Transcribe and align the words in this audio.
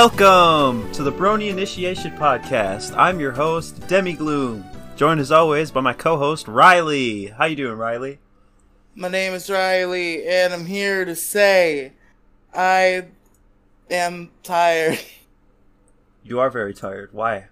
Welcome 0.00 0.92
to 0.92 1.02
the 1.02 1.10
Brony 1.10 1.50
Initiation 1.50 2.12
Podcast. 2.12 2.96
I'm 2.96 3.18
your 3.18 3.32
host, 3.32 3.84
Demi 3.88 4.12
Gloom, 4.12 4.64
joined 4.94 5.18
as 5.18 5.32
always 5.32 5.72
by 5.72 5.80
my 5.80 5.92
co-host 5.92 6.46
Riely. 6.46 7.26
How 7.26 7.46
you 7.46 7.56
doing, 7.56 7.76
Riely? 7.76 8.20
My 8.94 9.08
name 9.08 9.32
is 9.32 9.50
Riely, 9.50 10.24
and 10.24 10.54
I'm 10.54 10.66
here 10.66 11.04
to 11.04 11.16
say 11.16 11.94
I 12.54 13.08
am 13.90 14.30
tired. 14.44 15.00
You 16.22 16.38
are 16.38 16.48
very 16.48 16.74
tired. 16.74 17.12
Why? 17.12 17.46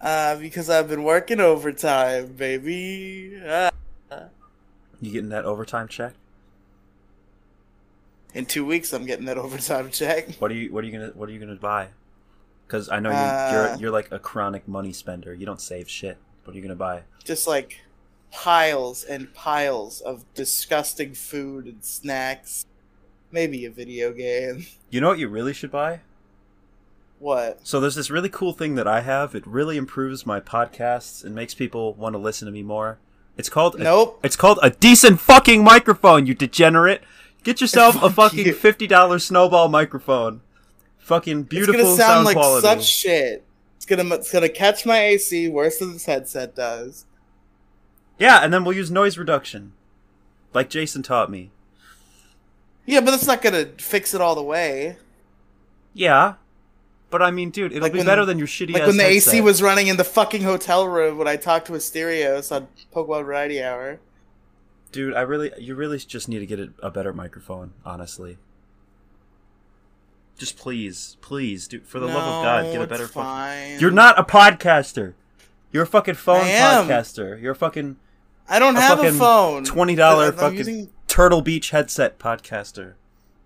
Uh, 0.00 0.34
because 0.34 0.68
I've 0.68 0.88
been 0.88 1.04
working 1.04 1.38
overtime, 1.38 2.32
baby. 2.32 3.40
Ah. 3.46 3.70
You 5.00 5.12
getting 5.12 5.28
that 5.28 5.44
overtime 5.44 5.86
check? 5.86 6.14
In 8.34 8.46
two 8.46 8.64
weeks, 8.64 8.92
I'm 8.92 9.06
getting 9.06 9.26
that 9.26 9.38
overtime 9.44 9.90
check. 9.90 10.34
What 10.36 10.50
are 10.50 10.54
you 10.54 10.72
What 10.72 10.84
are 10.84 10.86
you 10.86 10.92
gonna 10.92 11.12
What 11.14 11.28
are 11.28 11.32
you 11.32 11.40
gonna 11.40 11.56
buy? 11.56 11.88
Because 12.66 12.88
I 12.88 13.00
know 13.00 13.10
you're, 13.10 13.18
Uh, 13.18 13.52
you're 13.72 13.80
you're 13.80 13.90
like 13.90 14.10
a 14.12 14.18
chronic 14.18 14.68
money 14.68 14.92
spender. 14.92 15.34
You 15.34 15.46
don't 15.46 15.60
save 15.60 15.88
shit. 15.88 16.18
What 16.44 16.54
are 16.54 16.56
you 16.56 16.62
gonna 16.62 16.74
buy? 16.76 17.02
Just 17.24 17.46
like 17.46 17.80
piles 18.30 19.02
and 19.02 19.32
piles 19.34 20.00
of 20.00 20.24
disgusting 20.34 21.14
food 21.14 21.66
and 21.66 21.84
snacks. 21.84 22.66
Maybe 23.32 23.64
a 23.64 23.70
video 23.70 24.12
game. 24.12 24.66
You 24.90 25.00
know 25.00 25.08
what 25.08 25.18
you 25.18 25.28
really 25.28 25.52
should 25.52 25.70
buy? 25.70 26.00
What? 27.20 27.60
So 27.66 27.80
there's 27.80 27.94
this 27.94 28.10
really 28.10 28.28
cool 28.28 28.52
thing 28.52 28.74
that 28.76 28.88
I 28.88 29.02
have. 29.02 29.34
It 29.34 29.46
really 29.46 29.76
improves 29.76 30.24
my 30.26 30.40
podcasts 30.40 31.22
and 31.22 31.34
makes 31.34 31.54
people 31.54 31.92
want 31.94 32.14
to 32.14 32.18
listen 32.18 32.46
to 32.46 32.52
me 32.52 32.62
more. 32.62 32.98
It's 33.36 33.48
called 33.48 33.74
a- 33.76 33.82
Nope. 33.84 34.20
it's 34.24 34.36
called 34.36 34.58
a 34.62 34.70
decent 34.70 35.20
fucking 35.20 35.62
microphone. 35.62 36.26
You 36.26 36.34
degenerate. 36.34 37.02
Get 37.42 37.60
yourself 37.60 38.02
a 38.02 38.10
fucking 38.10 38.46
you. 38.46 38.52
fifty 38.52 38.86
dollar 38.86 39.18
snowball 39.18 39.68
microphone. 39.68 40.42
Fucking 40.98 41.44
beautiful 41.44 41.74
it's 41.74 41.84
gonna 41.84 41.96
sound, 41.96 42.10
sound 42.12 42.24
like 42.26 42.36
quality. 42.36 42.66
such 42.66 42.84
shit. 42.84 43.44
It's 43.76 43.86
gonna 43.86 44.14
it's 44.14 44.30
gonna 44.32 44.48
catch 44.48 44.84
my 44.86 44.98
AC 45.00 45.48
worse 45.48 45.78
than 45.78 45.92
this 45.94 46.04
headset 46.06 46.54
does. 46.54 47.06
Yeah, 48.18 48.40
and 48.42 48.52
then 48.52 48.64
we'll 48.64 48.76
use 48.76 48.90
noise 48.90 49.16
reduction, 49.16 49.72
like 50.52 50.68
Jason 50.68 51.02
taught 51.02 51.30
me. 51.30 51.50
Yeah, 52.86 53.00
but 53.00 53.12
that's 53.12 53.26
not 53.26 53.40
gonna 53.42 53.66
fix 53.78 54.12
it 54.14 54.20
all 54.20 54.34
the 54.34 54.42
way. 54.42 54.98
Yeah, 55.94 56.34
but 57.08 57.22
I 57.22 57.30
mean, 57.30 57.50
dude, 57.50 57.72
it'll 57.72 57.82
Like 57.82 57.92
be 57.92 57.98
when- 58.00 58.06
better 58.06 58.24
than 58.26 58.38
your 58.38 58.46
shitty. 58.46 58.72
Like 58.74 58.86
when 58.86 58.98
the 58.98 59.06
AC 59.06 59.40
was 59.40 59.62
running 59.62 59.86
in 59.86 59.96
the 59.96 60.04
fucking 60.04 60.42
hotel 60.42 60.86
room 60.86 61.16
when 61.18 61.26
I 61.26 61.36
talked 61.36 61.66
to 61.68 61.72
Asterios 61.72 62.54
on 62.54 62.68
Pokemon 62.94 63.24
Variety 63.24 63.62
Hour. 63.62 63.98
Dude, 64.92 65.14
I 65.14 65.20
really, 65.20 65.52
you 65.58 65.74
really 65.74 65.98
just 65.98 66.28
need 66.28 66.40
to 66.40 66.46
get 66.46 66.58
a, 66.82 66.90
better 66.90 67.12
microphone. 67.12 67.72
Honestly, 67.84 68.38
just 70.36 70.56
please, 70.56 71.16
please, 71.20 71.68
dude, 71.68 71.86
for 71.86 72.00
the 72.00 72.06
love 72.06 72.16
of 72.16 72.44
God, 72.44 72.72
get 72.72 72.82
a 72.82 72.86
better 72.86 73.06
fucking. 73.06 73.78
You're 73.78 73.90
not 73.90 74.18
a 74.18 74.24
podcaster. 74.24 75.14
You're 75.72 75.84
a 75.84 75.86
fucking 75.86 76.14
phone 76.14 76.44
podcaster. 76.44 77.40
You're 77.40 77.52
a 77.52 77.56
fucking 77.56 77.96
I 78.48 78.58
don't 78.58 78.76
a 78.76 78.80
have 78.80 78.98
a 79.04 79.12
phone. 79.12 79.64
twenty 79.64 79.94
dollar 79.94 80.32
fucking 80.32 80.58
using- 80.58 80.90
Turtle 81.06 81.42
Beach 81.42 81.70
headset 81.70 82.18
podcaster. 82.18 82.94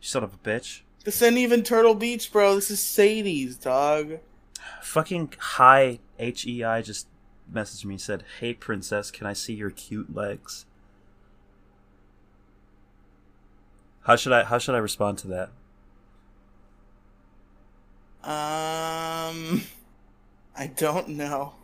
You 0.00 0.08
son 0.08 0.24
of 0.24 0.32
a 0.34 0.38
bitch. 0.38 0.80
This 1.04 1.20
ain't 1.20 1.36
even 1.36 1.62
Turtle 1.62 1.94
Beach, 1.94 2.32
bro. 2.32 2.54
This 2.54 2.70
is 2.70 2.80
Sadie's, 2.80 3.56
dog. 3.56 4.20
Fucking 4.82 5.34
hi 5.38 5.98
H 6.18 6.46
E 6.46 6.64
I 6.64 6.80
just 6.80 7.06
messaged 7.52 7.84
me 7.84 7.94
and 7.94 8.00
said, 8.00 8.24
"Hey 8.40 8.54
princess, 8.54 9.10
can 9.10 9.26
I 9.26 9.34
see 9.34 9.52
your 9.52 9.70
cute 9.70 10.14
legs?" 10.14 10.64
How 14.04 14.16
should 14.16 14.32
I 14.32 14.44
how 14.44 14.58
should 14.58 14.74
I 14.74 14.78
respond 14.78 15.18
to 15.18 15.28
that? 15.28 15.50
Um, 18.22 19.62
I 20.56 20.66
don't 20.76 21.08
know. 21.08 21.54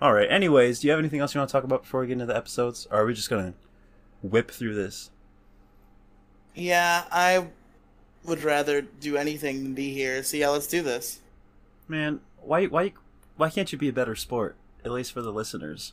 All 0.00 0.14
right. 0.14 0.30
Anyways, 0.30 0.80
do 0.80 0.86
you 0.86 0.92
have 0.92 1.00
anything 1.00 1.20
else 1.20 1.34
you 1.34 1.40
want 1.40 1.48
to 1.48 1.52
talk 1.52 1.64
about 1.64 1.82
before 1.82 2.00
we 2.00 2.06
get 2.06 2.14
into 2.14 2.26
the 2.26 2.36
episodes? 2.36 2.86
Or 2.90 3.00
are 3.00 3.06
we 3.06 3.14
just 3.14 3.28
gonna 3.28 3.54
whip 4.22 4.50
through 4.50 4.74
this? 4.74 5.10
Yeah, 6.54 7.04
I 7.10 7.48
would 8.24 8.42
rather 8.42 8.82
do 8.82 9.16
anything 9.16 9.62
than 9.62 9.74
be 9.74 9.92
here. 9.92 10.22
So 10.22 10.36
yeah, 10.36 10.48
let's 10.48 10.66
do 10.66 10.82
this. 10.82 11.20
Man, 11.86 12.20
why 12.40 12.66
why 12.66 12.92
why 13.36 13.50
can't 13.50 13.72
you 13.72 13.78
be 13.78 13.88
a 13.88 13.92
better 13.92 14.14
sport? 14.14 14.56
At 14.84 14.92
least 14.92 15.12
for 15.12 15.22
the 15.22 15.32
listeners. 15.32 15.92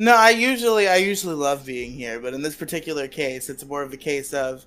No, 0.00 0.16
I 0.16 0.30
usually 0.30 0.88
I 0.88 0.96
usually 0.96 1.34
love 1.34 1.66
being 1.66 1.92
here, 1.92 2.18
but 2.18 2.32
in 2.32 2.40
this 2.40 2.56
particular 2.56 3.06
case, 3.06 3.50
it's 3.50 3.66
more 3.66 3.82
of 3.82 3.92
a 3.92 3.98
case 3.98 4.32
of 4.32 4.64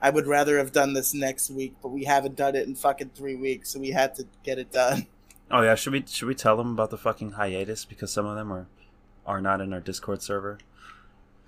I 0.00 0.08
would 0.10 0.28
rather 0.28 0.56
have 0.58 0.70
done 0.70 0.92
this 0.92 1.12
next 1.12 1.50
week, 1.50 1.74
but 1.82 1.88
we 1.88 2.04
haven't 2.04 2.36
done 2.36 2.54
it 2.54 2.68
in 2.68 2.76
fucking 2.76 3.10
three 3.12 3.34
weeks, 3.34 3.70
so 3.70 3.80
we 3.80 3.90
had 3.90 4.14
to 4.14 4.24
get 4.44 4.58
it 4.58 4.72
done. 4.72 5.06
Oh 5.50 5.62
yeah, 5.62 5.76
should 5.76 5.94
we 5.94 6.04
should 6.06 6.28
we 6.28 6.34
tell 6.34 6.58
them 6.58 6.72
about 6.72 6.90
the 6.90 6.98
fucking 6.98 7.30
hiatus 7.30 7.86
because 7.86 8.12
some 8.12 8.26
of 8.26 8.36
them 8.36 8.52
are 8.52 8.66
are 9.26 9.40
not 9.40 9.62
in 9.62 9.72
our 9.72 9.80
Discord 9.80 10.20
server? 10.20 10.58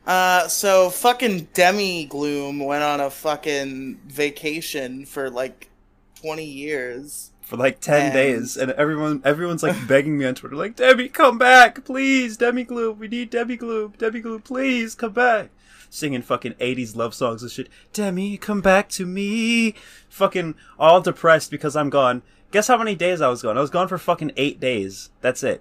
Uh, 0.06 0.48
so 0.48 0.88
fucking 0.88 1.48
Demi 1.52 2.06
Gloom 2.06 2.60
went 2.60 2.82
on 2.82 3.00
a 3.00 3.10
fucking 3.10 4.00
vacation 4.06 5.04
for 5.04 5.28
like 5.28 5.68
twenty 6.14 6.46
years. 6.46 7.30
For 7.50 7.56
like 7.56 7.80
ten 7.80 8.02
And- 8.06 8.12
days, 8.12 8.56
and 8.56 8.70
everyone 8.72 9.22
everyone's 9.24 9.64
like 9.64 9.88
begging 9.88 10.16
me 10.16 10.24
on 10.24 10.36
Twitter, 10.36 10.54
like 10.54 10.76
Debbie, 10.76 11.08
come 11.08 11.36
back, 11.36 11.84
please, 11.84 12.36
Demi 12.36 12.62
Gloom, 12.62 13.00
we 13.00 13.08
need 13.08 13.28
Demi 13.28 13.56
Gloom, 13.56 13.94
Demi 13.98 14.20
Gloom, 14.20 14.40
please 14.42 14.94
come 14.94 15.10
back. 15.12 15.48
Singing 15.88 16.22
fucking 16.22 16.54
eighties 16.60 16.94
love 16.94 17.12
songs 17.12 17.42
and 17.42 17.50
shit. 17.50 17.68
Demi, 17.92 18.36
come 18.36 18.60
back 18.60 18.88
to 18.90 19.04
me. 19.04 19.74
Fucking 20.08 20.54
all 20.78 21.00
depressed 21.00 21.50
because 21.50 21.74
I'm 21.74 21.90
gone. 21.90 22.22
Guess 22.52 22.68
how 22.68 22.78
many 22.78 22.94
days 22.94 23.20
I 23.20 23.26
was 23.26 23.42
gone? 23.42 23.58
I 23.58 23.60
was 23.60 23.70
gone 23.70 23.88
for 23.88 23.98
fucking 23.98 24.30
eight 24.36 24.60
days. 24.60 25.10
That's 25.20 25.42
it. 25.42 25.60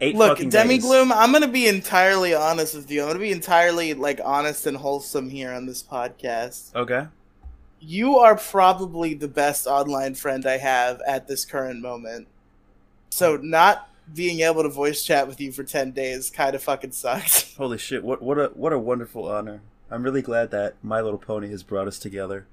Eight 0.00 0.16
Look, 0.16 0.38
Demi 0.50 0.74
days. 0.78 0.82
Gloom, 0.84 1.12
I'm 1.12 1.30
gonna 1.30 1.46
be 1.46 1.68
entirely 1.68 2.34
honest 2.34 2.74
with 2.74 2.90
you. 2.90 3.02
I'm 3.02 3.06
gonna 3.10 3.20
be 3.20 3.30
entirely 3.30 3.94
like 3.94 4.20
honest 4.24 4.66
and 4.66 4.76
wholesome 4.78 5.30
here 5.30 5.52
on 5.52 5.66
this 5.66 5.84
podcast. 5.84 6.74
Okay. 6.74 7.06
You 7.78 8.18
are 8.18 8.36
probably 8.36 9.14
the 9.14 9.28
best 9.28 9.66
online 9.66 10.14
friend 10.14 10.46
I 10.46 10.58
have 10.58 11.00
at 11.06 11.28
this 11.28 11.44
current 11.44 11.80
moment. 11.80 12.28
So 13.10 13.34
oh. 13.34 13.36
not 13.42 13.90
being 14.14 14.40
able 14.40 14.62
to 14.62 14.68
voice 14.68 15.04
chat 15.04 15.26
with 15.26 15.40
you 15.40 15.52
for 15.52 15.64
ten 15.64 15.90
days 15.92 16.30
kind 16.30 16.54
of 16.54 16.62
fucking 16.62 16.92
sucks. 16.92 17.54
Holy 17.56 17.78
shit! 17.78 18.04
What 18.04 18.22
what 18.22 18.38
a 18.38 18.46
what 18.54 18.72
a 18.72 18.78
wonderful 18.78 19.28
honor. 19.28 19.60
I'm 19.90 20.02
really 20.02 20.22
glad 20.22 20.50
that 20.50 20.74
My 20.82 21.00
Little 21.00 21.18
Pony 21.18 21.48
has 21.50 21.62
brought 21.62 21.86
us 21.86 21.98
together. 21.98 22.46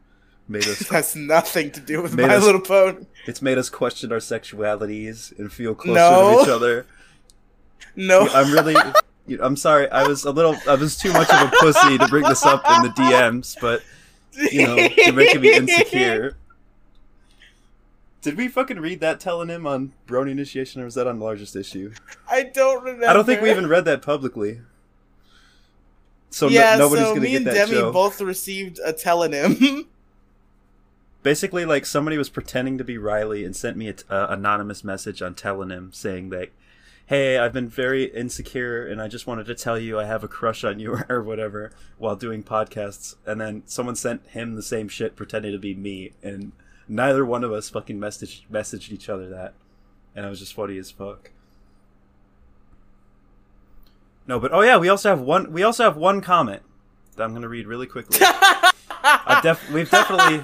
Made 0.47 0.67
us. 0.67 0.79
That's 0.89 1.15
nothing 1.15 1.71
to 1.71 1.79
do 1.79 2.01
with 2.01 2.15
My 2.15 2.35
us- 2.35 2.43
Little 2.43 2.61
Pony. 2.61 3.05
it's 3.25 3.41
made 3.41 3.57
us 3.57 3.69
question 3.69 4.11
our 4.11 4.19
sexualities 4.19 5.37
and 5.37 5.51
feel 5.51 5.73
closer 5.73 5.95
No. 5.99 6.35
to 6.37 6.41
each 6.43 6.49
other. 6.49 6.85
No, 7.95 8.27
I'm 8.29 8.51
really. 8.51 8.75
I'm 9.41 9.55
sorry. 9.55 9.89
I 9.89 10.05
was 10.05 10.25
a 10.25 10.31
little. 10.31 10.57
I 10.67 10.75
was 10.75 10.97
too 10.97 11.13
much 11.13 11.29
of 11.31 11.47
a 11.47 11.55
pussy 11.59 11.97
to 11.97 12.07
bring 12.07 12.23
this 12.23 12.45
up 12.45 12.63
in 12.75 12.83
the 12.83 12.89
DMs, 12.89 13.55
but 13.61 13.81
you 14.51 14.65
know, 14.67 14.75
you're 14.75 15.13
making 15.13 15.41
me 15.41 15.55
insecure. 15.55 16.35
Did 18.21 18.37
we 18.37 18.47
fucking 18.47 18.79
read 18.79 19.01
that 19.01 19.19
Tellonym 19.19 19.67
on 19.67 19.91
Brony 20.07 20.31
Initiation, 20.31 20.81
or 20.81 20.85
was 20.85 20.95
that 20.95 21.07
on 21.07 21.19
the 21.19 21.25
largest 21.25 21.55
issue? 21.57 21.93
I 22.29 22.43
don't 22.43 22.81
remember. 22.83 23.07
I 23.07 23.13
don't 23.13 23.25
think 23.25 23.41
we 23.41 23.51
even 23.51 23.67
read 23.67 23.83
that 23.85 24.01
publicly. 24.01 24.61
So 26.29 26.47
no- 26.47 26.53
yeah, 26.53 26.77
nobody's 26.77 27.05
so 27.05 27.09
gonna 27.15 27.21
me 27.21 27.31
get 27.31 27.37
and 27.37 27.45
Demi 27.47 27.71
joke. 27.73 27.93
both 27.93 28.21
received 28.21 28.79
a 28.83 28.93
Tellonym. 28.93 29.87
Basically, 31.23 31.65
like 31.65 31.85
somebody 31.85 32.17
was 32.17 32.29
pretending 32.29 32.77
to 32.77 32.83
be 32.83 32.97
Riely 32.97 33.45
and 33.45 33.55
sent 33.55 33.77
me 33.77 33.87
an 33.89 33.97
uh, 34.09 34.27
anonymous 34.29 34.83
message 34.83 35.21
on 35.21 35.35
Tellonym 35.35 35.93
saying 35.93 36.29
that, 36.29 36.49
"Hey, 37.13 37.37
I've 37.37 37.53
been 37.53 37.69
very 37.69 38.05
insecure 38.05 38.87
and 38.87 38.99
I 38.99 39.07
just 39.07 39.27
wanted 39.27 39.45
to 39.45 39.53
tell 39.53 39.77
you 39.77 39.99
I 39.99 40.05
have 40.05 40.23
a 40.23 40.27
crush 40.27 40.63
on 40.63 40.79
you 40.79 40.97
or 41.09 41.21
whatever 41.21 41.71
while 41.99 42.15
doing 42.15 42.41
podcasts." 42.41 43.15
And 43.23 43.39
then 43.39 43.61
someone 43.67 43.95
sent 43.95 44.27
him 44.29 44.55
the 44.55 44.63
same 44.63 44.87
shit 44.87 45.15
pretending 45.15 45.51
to 45.51 45.59
be 45.59 45.75
me, 45.75 46.13
and 46.23 46.53
neither 46.87 47.23
one 47.23 47.43
of 47.43 47.51
us 47.51 47.69
fucking 47.69 47.99
messaged 47.99 48.47
messaged 48.51 48.91
each 48.91 49.09
other 49.09 49.29
that, 49.29 49.53
and 50.15 50.25
it 50.25 50.29
was 50.29 50.39
just 50.39 50.55
funny 50.55 50.79
as 50.79 50.89
fuck. 50.89 51.29
No, 54.25 54.39
but 54.39 54.51
oh 54.51 54.61
yeah, 54.61 54.77
we 54.77 54.89
also 54.89 55.09
have 55.09 55.21
one. 55.21 55.51
We 55.51 55.61
also 55.61 55.83
have 55.83 55.97
one 55.97 56.19
comment 56.19 56.63
that 57.15 57.23
I'm 57.23 57.33
gonna 57.33 57.47
read 57.47 57.67
really 57.67 57.87
quickly. 57.87 58.17
I 59.03 59.39
def- 59.43 59.69
we've 59.69 59.91
definitely 59.91 60.41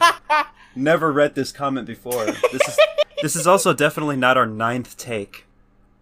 never 0.75 1.11
read 1.11 1.33
this 1.33 1.51
comment 1.51 1.87
before. 1.87 2.25
This 2.25 2.67
is 2.67 2.79
this 3.21 3.35
is 3.35 3.47
also 3.47 3.73
definitely 3.73 4.17
not 4.17 4.37
our 4.37 4.45
ninth 4.45 4.95
take 4.95 5.45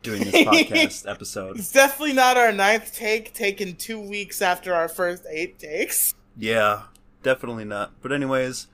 doing 0.07 0.23
this 0.23 0.35
podcast 0.45 1.09
episode. 1.09 1.57
it's 1.57 1.71
definitely 1.71 2.13
not 2.13 2.37
our 2.37 2.51
ninth 2.53 2.93
take, 2.95 3.33
taken 3.33 3.75
two 3.75 3.99
weeks 3.99 4.41
after 4.41 4.73
our 4.73 4.87
first 4.87 5.25
eight 5.29 5.59
takes. 5.59 6.13
Yeah, 6.37 6.83
definitely 7.23 7.65
not. 7.65 7.91
But 8.01 8.13
anyways, 8.13 8.67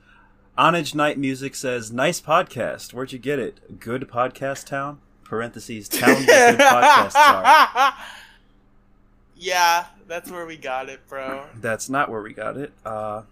Onage 0.56 0.94
Night 0.94 1.18
Music 1.18 1.56
says, 1.56 1.90
"Nice 1.90 2.20
podcast. 2.20 2.92
Where'd 2.92 3.12
you 3.12 3.18
get 3.18 3.38
it? 3.38 3.80
Good 3.80 4.08
podcast 4.08 4.66
town." 4.66 5.00
Parentheses 5.24 5.88
town 5.88 6.24
good 6.26 6.58
podcasts 6.60 7.14
are. 7.16 7.94
yeah, 9.36 9.86
that's 10.06 10.30
where 10.30 10.46
we 10.46 10.56
got 10.56 10.88
it, 10.88 11.00
bro. 11.08 11.46
That's 11.56 11.88
not 11.88 12.10
where 12.10 12.22
we 12.22 12.32
got 12.32 12.56
it. 12.56 12.72
Uh, 12.84 13.22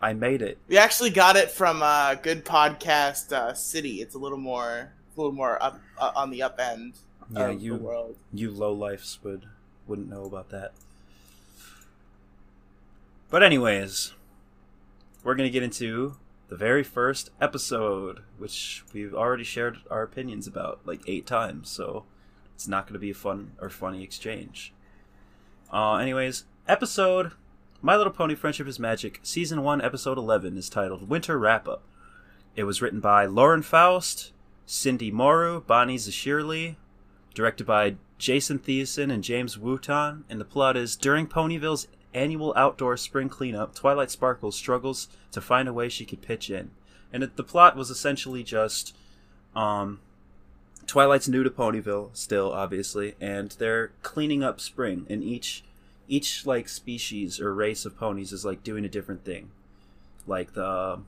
I 0.00 0.12
made 0.12 0.42
it. 0.42 0.58
We 0.68 0.78
actually 0.78 1.10
got 1.10 1.36
it 1.36 1.50
from 1.50 1.82
uh, 1.82 2.14
Good 2.16 2.44
Podcast 2.44 3.32
uh, 3.32 3.54
City. 3.54 4.02
It's 4.02 4.14
a 4.14 4.18
little 4.18 4.38
more, 4.38 4.92
a 5.16 5.20
little 5.20 5.32
more 5.32 5.60
up 5.62 5.80
uh, 5.98 6.12
on 6.14 6.30
the 6.30 6.42
up 6.42 6.60
end 6.60 6.94
Yeah, 7.32 7.50
you 7.50 8.16
you 8.32 8.50
low 8.50 8.72
lifes 8.72 9.18
would 9.22 9.46
wouldn't 9.86 10.08
know 10.10 10.24
about 10.24 10.50
that. 10.50 10.72
But 13.30 13.42
anyways, 13.42 14.14
we're 15.22 15.36
gonna 15.36 15.50
get 15.50 15.62
into 15.62 16.16
the 16.48 16.56
very 16.56 16.82
first 16.82 17.30
episode, 17.40 18.20
which 18.38 18.82
we've 18.92 19.14
already 19.14 19.44
shared 19.44 19.78
our 19.88 20.02
opinions 20.02 20.48
about 20.48 20.80
like 20.84 21.00
eight 21.06 21.26
times, 21.26 21.70
so 21.70 22.04
it's 22.54 22.66
not 22.66 22.88
gonna 22.88 22.98
be 22.98 23.10
a 23.10 23.14
fun 23.14 23.52
or 23.60 23.70
funny 23.70 24.02
exchange. 24.02 24.72
Uh, 25.72 25.96
anyways, 25.96 26.44
episode 26.66 27.32
My 27.80 27.96
Little 27.96 28.12
Pony 28.12 28.34
Friendship 28.34 28.66
is 28.66 28.80
Magic, 28.80 29.20
season 29.22 29.62
one, 29.62 29.80
episode 29.80 30.18
eleven 30.18 30.56
is 30.56 30.68
titled 30.68 31.08
Winter 31.08 31.38
Wrap 31.38 31.68
Up. 31.68 31.82
It 32.56 32.64
was 32.64 32.82
written 32.82 32.98
by 32.98 33.26
Lauren 33.26 33.62
Faust, 33.62 34.32
Cindy 34.66 35.12
Morrow, 35.12 35.60
Bonnie 35.60 35.96
Zacherle, 35.96 36.74
directed 37.34 37.66
by 37.66 37.96
Jayson 38.18 38.58
Thiessen 38.58 39.12
and 39.12 39.24
James 39.24 39.58
Wootton, 39.58 40.24
and 40.28 40.40
the 40.40 40.44
plot 40.44 40.76
is 40.76 40.96
during 40.96 41.26
Ponyville's 41.26 41.88
annual 42.12 42.52
outdoor 42.56 42.96
spring 42.96 43.28
cleanup, 43.28 43.74
Twilight 43.74 44.10
Sparkle 44.10 44.52
struggles 44.52 45.08
to 45.32 45.40
find 45.40 45.68
a 45.68 45.72
way 45.72 45.88
she 45.88 46.04
could 46.04 46.22
pitch 46.22 46.50
in. 46.50 46.70
And 47.12 47.22
it, 47.22 47.36
the 47.36 47.44
plot 47.44 47.76
was 47.76 47.90
essentially 47.90 48.42
just 48.42 48.94
um, 49.54 50.00
Twilight's 50.86 51.28
new 51.28 51.42
to 51.42 51.50
Ponyville, 51.50 52.10
still 52.16 52.52
obviously, 52.52 53.14
and 53.20 53.50
they're 53.58 53.92
cleaning 54.02 54.42
up 54.42 54.60
spring, 54.60 55.06
and 55.08 55.22
each 55.22 55.64
each 56.08 56.44
like 56.44 56.68
species 56.68 57.40
or 57.40 57.54
race 57.54 57.84
of 57.84 57.96
ponies 57.96 58.32
is 58.32 58.44
like 58.44 58.64
doing 58.64 58.84
a 58.84 58.88
different 58.88 59.24
thing, 59.24 59.50
like 60.26 60.54
the 60.54 61.00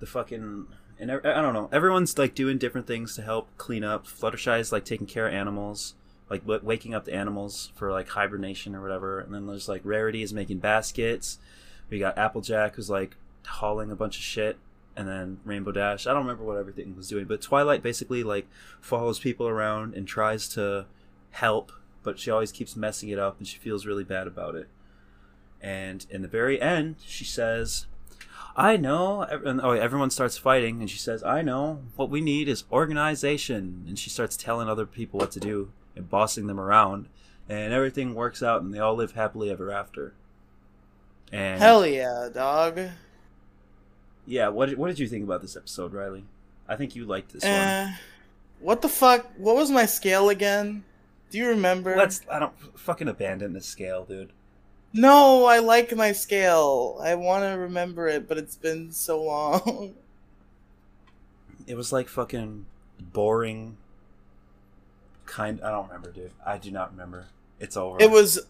the 0.00 0.06
fucking 0.06 0.66
and 1.02 1.10
I 1.10 1.16
I 1.16 1.42
don't 1.42 1.52
know. 1.52 1.68
Everyone's 1.72 2.16
like 2.16 2.34
doing 2.34 2.58
different 2.58 2.86
things 2.86 3.16
to 3.16 3.22
help 3.22 3.48
clean 3.58 3.82
up. 3.82 4.06
Fluttershy's 4.06 4.70
like 4.70 4.84
taking 4.84 5.06
care 5.06 5.26
of 5.26 5.34
animals, 5.34 5.94
like 6.30 6.42
w- 6.42 6.60
waking 6.62 6.94
up 6.94 7.04
the 7.04 7.12
animals 7.12 7.72
for 7.74 7.90
like 7.90 8.08
hibernation 8.10 8.76
or 8.76 8.80
whatever. 8.80 9.18
And 9.18 9.34
then 9.34 9.46
there's 9.48 9.68
like 9.68 9.82
Rarity 9.84 10.22
is 10.22 10.32
making 10.32 10.58
baskets. 10.58 11.38
We 11.90 11.98
got 11.98 12.16
Applejack 12.16 12.76
who's 12.76 12.88
like 12.88 13.16
hauling 13.44 13.90
a 13.90 13.96
bunch 13.96 14.16
of 14.16 14.22
shit. 14.22 14.58
And 14.94 15.08
then 15.08 15.40
Rainbow 15.44 15.72
Dash. 15.72 16.06
I 16.06 16.12
don't 16.12 16.22
remember 16.22 16.44
what 16.44 16.58
everything 16.58 16.94
was 16.96 17.08
doing, 17.08 17.24
but 17.24 17.42
Twilight 17.42 17.82
basically 17.82 18.22
like 18.22 18.46
follows 18.80 19.18
people 19.18 19.48
around 19.48 19.94
and 19.94 20.06
tries 20.06 20.46
to 20.50 20.86
help, 21.30 21.72
but 22.04 22.18
she 22.18 22.30
always 22.30 22.52
keeps 22.52 22.76
messing 22.76 23.08
it 23.08 23.18
up 23.18 23.38
and 23.38 23.48
she 23.48 23.58
feels 23.58 23.86
really 23.86 24.04
bad 24.04 24.28
about 24.28 24.54
it. 24.54 24.68
And 25.60 26.06
in 26.10 26.22
the 26.22 26.28
very 26.28 26.60
end, 26.60 26.96
she 27.04 27.24
says, 27.24 27.86
I 28.56 28.76
know. 28.76 29.22
And, 29.22 29.60
oh, 29.62 29.70
everyone 29.70 30.10
starts 30.10 30.36
fighting, 30.36 30.80
and 30.80 30.90
she 30.90 30.98
says, 30.98 31.22
I 31.22 31.42
know. 31.42 31.80
What 31.96 32.10
we 32.10 32.20
need 32.20 32.48
is 32.48 32.64
organization. 32.70 33.84
And 33.88 33.98
she 33.98 34.10
starts 34.10 34.36
telling 34.36 34.68
other 34.68 34.86
people 34.86 35.20
what 35.20 35.30
to 35.32 35.40
do 35.40 35.70
and 35.96 36.08
bossing 36.08 36.46
them 36.46 36.60
around. 36.60 37.08
And 37.48 37.72
everything 37.72 38.14
works 38.14 38.42
out, 38.42 38.62
and 38.62 38.72
they 38.72 38.78
all 38.78 38.94
live 38.94 39.12
happily 39.12 39.50
ever 39.50 39.70
after. 39.70 40.14
And 41.32 41.60
Hell 41.60 41.86
yeah, 41.86 42.28
dog. 42.32 42.78
yeah, 44.26 44.48
what, 44.48 44.68
did- 44.68 44.78
what 44.78 44.88
did 44.88 44.98
you 44.98 45.08
think 45.08 45.24
about 45.24 45.40
this 45.42 45.56
episode, 45.56 45.92
Riely? 45.92 46.24
I 46.68 46.76
think 46.76 46.94
you 46.94 47.04
liked 47.04 47.32
this 47.32 47.42
one. 47.42 47.52
Eh, 47.52 47.92
what 48.60 48.82
the 48.82 48.88
fuck? 48.88 49.26
What 49.36 49.56
was 49.56 49.70
my 49.70 49.86
scale 49.86 50.28
again? 50.28 50.84
Do 51.30 51.38
you 51.38 51.48
remember? 51.48 51.96
Let's, 51.96 52.20
I 52.30 52.38
don't, 52.38 52.52
fucking 52.78 53.08
abandon 53.08 53.54
this 53.54 53.66
scale, 53.66 54.04
dude. 54.04 54.30
No, 54.92 55.46
I 55.46 55.58
like 55.60 55.94
my 55.96 56.12
scale. 56.12 57.00
I 57.02 57.14
want 57.14 57.44
to 57.44 57.58
remember 57.58 58.08
it, 58.08 58.28
but 58.28 58.36
it's 58.38 58.56
been 58.56 58.92
so 58.92 59.22
long. 59.22 59.94
It 61.64 61.76
was 61.76 61.92
like 61.92 62.08
fucking 62.08 62.66
boring. 63.00 63.76
Kind, 65.26 65.60
I 65.62 65.70
don't 65.70 65.86
remember, 65.86 66.10
dude. 66.10 66.32
I 66.44 66.58
do 66.58 66.72
not 66.72 66.90
remember. 66.90 67.26
It's 67.60 67.76
over. 67.76 67.98
it 68.00 68.10
was, 68.10 68.40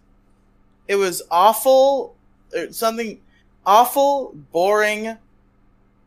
it 0.88 0.96
was 0.96 1.20
awful, 1.30 2.16
or 2.56 2.72
something 2.72 3.20
awful, 3.66 4.32
boring, 4.50 5.18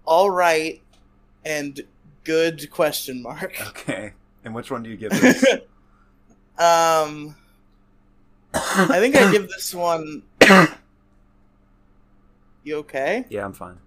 all 0.04 0.32
right, 0.32 0.82
and 1.46 1.80
good 2.24 2.72
question 2.72 3.22
mark. 3.22 3.56
Okay. 3.68 4.14
And 4.44 4.56
which 4.56 4.72
one 4.72 4.82
do 4.82 4.90
you 4.90 4.98
give 4.98 5.12
this? 5.22 5.46
um, 6.58 7.36
I 8.56 9.00
think 9.00 9.16
I 9.16 9.32
give 9.32 9.48
this 9.50 9.74
one. 9.74 10.24
You 12.64 12.78
okay? 12.78 13.26
yeah, 13.30 13.46
I'm 13.46 13.54
fine. 13.54 13.78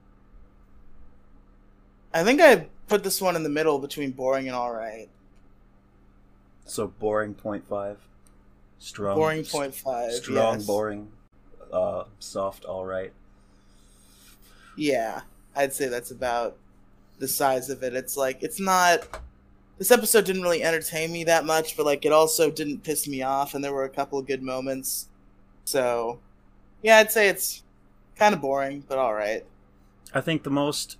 I 2.14 2.22
think 2.22 2.40
I 2.40 2.68
put 2.86 3.02
this 3.02 3.20
one 3.20 3.34
in 3.34 3.42
the 3.42 3.48
middle 3.48 3.78
between 3.78 4.12
boring 4.12 4.46
and 4.46 4.54
all 4.54 4.72
right. 4.72 5.08
So 6.64 6.86
boring 6.86 7.34
point 7.34 7.66
five, 7.66 7.98
strong 8.78 9.16
boring 9.16 9.44
point 9.44 9.74
five. 9.74 10.12
strong 10.12 10.56
yes. 10.56 10.66
boring, 10.66 11.10
uh, 11.72 12.04
soft 12.18 12.64
all 12.64 12.84
right. 12.86 13.12
Yeah, 14.76 15.22
I'd 15.56 15.72
say 15.72 15.88
that's 15.88 16.10
about 16.10 16.56
the 17.18 17.26
size 17.26 17.70
of 17.70 17.82
it. 17.82 17.94
It's 17.94 18.16
like 18.16 18.42
it's 18.42 18.60
not. 18.60 19.22
This 19.78 19.92
episode 19.92 20.24
didn't 20.24 20.42
really 20.42 20.64
entertain 20.64 21.12
me 21.12 21.22
that 21.24 21.44
much, 21.44 21.76
but 21.76 21.86
like 21.86 22.04
it 22.04 22.12
also 22.12 22.50
didn't 22.50 22.82
piss 22.82 23.06
me 23.06 23.22
off, 23.22 23.54
and 23.54 23.62
there 23.62 23.72
were 23.72 23.84
a 23.84 23.88
couple 23.88 24.18
of 24.18 24.26
good 24.26 24.42
moments. 24.42 25.08
So, 25.64 26.18
yeah, 26.82 26.98
I'd 26.98 27.12
say 27.12 27.28
it's 27.28 27.62
kind 28.16 28.34
of 28.34 28.40
boring, 28.40 28.84
but 28.88 28.98
all 28.98 29.14
right. 29.14 29.44
I 30.12 30.20
think 30.20 30.42
the 30.42 30.50
most 30.50 30.96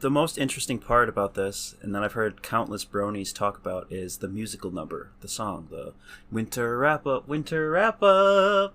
the 0.00 0.10
most 0.10 0.38
interesting 0.38 0.78
part 0.78 1.08
about 1.08 1.34
this, 1.34 1.74
and 1.82 1.94
that 1.94 2.04
I've 2.04 2.12
heard 2.12 2.42
countless 2.42 2.84
bronies 2.84 3.34
talk 3.34 3.58
about, 3.58 3.90
is 3.90 4.18
the 4.18 4.28
musical 4.28 4.70
number, 4.70 5.10
the 5.20 5.28
song, 5.28 5.66
the 5.70 5.92
winter 6.30 6.78
wrap 6.78 7.04
up, 7.06 7.26
winter 7.26 7.70
wrap 7.70 8.02
up. 8.02 8.74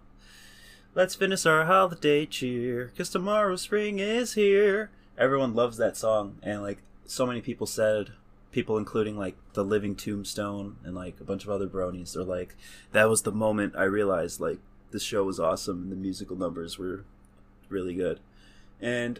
Let's 0.93 1.15
finish 1.15 1.45
our 1.45 1.65
holiday 1.65 2.25
cheer, 2.25 2.91
cause 2.95 3.09
tomorrow 3.09 3.55
spring 3.55 3.99
is 3.99 4.33
here. 4.33 4.91
Everyone 5.17 5.55
loves 5.55 5.77
that 5.77 5.97
song, 5.97 6.37
and 6.43 6.61
like 6.61 6.79
so 7.05 7.25
many 7.25 7.41
people 7.41 7.67
said, 7.67 8.11
people 8.53 8.77
including 8.77 9.17
like 9.17 9.35
the 9.53 9.65
Living 9.65 9.95
Tombstone 9.95 10.77
and 10.85 10.95
like 10.95 11.19
a 11.19 11.25
bunch 11.25 11.43
of 11.43 11.49
other 11.49 11.67
bronies, 11.67 12.13
they're 12.13 12.23
like, 12.23 12.55
that 12.93 13.09
was 13.09 13.23
the 13.23 13.31
moment 13.31 13.75
I 13.75 13.83
realized 13.83 14.39
like 14.39 14.59
the 14.91 14.99
show 14.99 15.25
was 15.25 15.39
awesome 15.39 15.83
and 15.83 15.91
the 15.91 15.97
musical 15.97 16.37
numbers 16.37 16.77
were 16.77 17.03
really 17.67 17.95
good. 17.95 18.21
And 18.79 19.19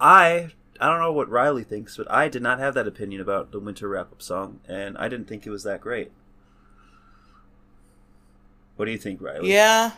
I 0.00 0.50
I 0.80 0.88
don't 0.88 1.00
know 1.00 1.12
what 1.12 1.28
Riely 1.28 1.62
thinks, 1.62 1.96
but 1.96 2.10
I 2.10 2.28
did 2.28 2.42
not 2.42 2.58
have 2.58 2.74
that 2.74 2.88
opinion 2.88 3.20
about 3.20 3.52
the 3.52 3.60
winter 3.60 3.88
wrap 3.88 4.10
up 4.10 4.20
song, 4.22 4.60
and 4.66 4.98
I 4.98 5.08
didn't 5.08 5.28
think 5.28 5.46
it 5.46 5.50
was 5.50 5.62
that 5.62 5.80
great. 5.80 6.10
What 8.76 8.86
do 8.86 8.90
you 8.90 8.98
think, 8.98 9.22
Riely? 9.22 9.52
Yeah. 9.52 9.92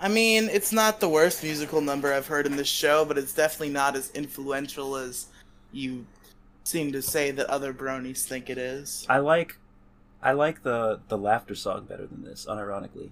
I 0.00 0.08
mean, 0.08 0.48
it's 0.50 0.72
not 0.72 1.00
the 1.00 1.08
worst 1.08 1.42
musical 1.42 1.80
number 1.80 2.12
I've 2.12 2.28
heard 2.28 2.46
in 2.46 2.56
this 2.56 2.68
show, 2.68 3.04
but 3.04 3.18
it's 3.18 3.34
definitely 3.34 3.70
not 3.70 3.96
as 3.96 4.10
influential 4.12 4.96
as 4.96 5.26
you 5.72 6.06
seem 6.70 6.92
to 6.92 7.02
say 7.02 7.30
that 7.32 7.46
other 7.48 7.74
bronies 7.74 8.24
think 8.24 8.48
it 8.48 8.56
is. 8.56 9.04
I 9.08 9.18
like 9.18 9.58
I 10.22 10.32
like 10.32 10.62
the 10.62 11.00
the 11.08 11.18
laughter 11.18 11.54
song 11.54 11.84
better 11.84 12.06
than 12.06 12.24
this, 12.24 12.46
unironically. 12.48 13.10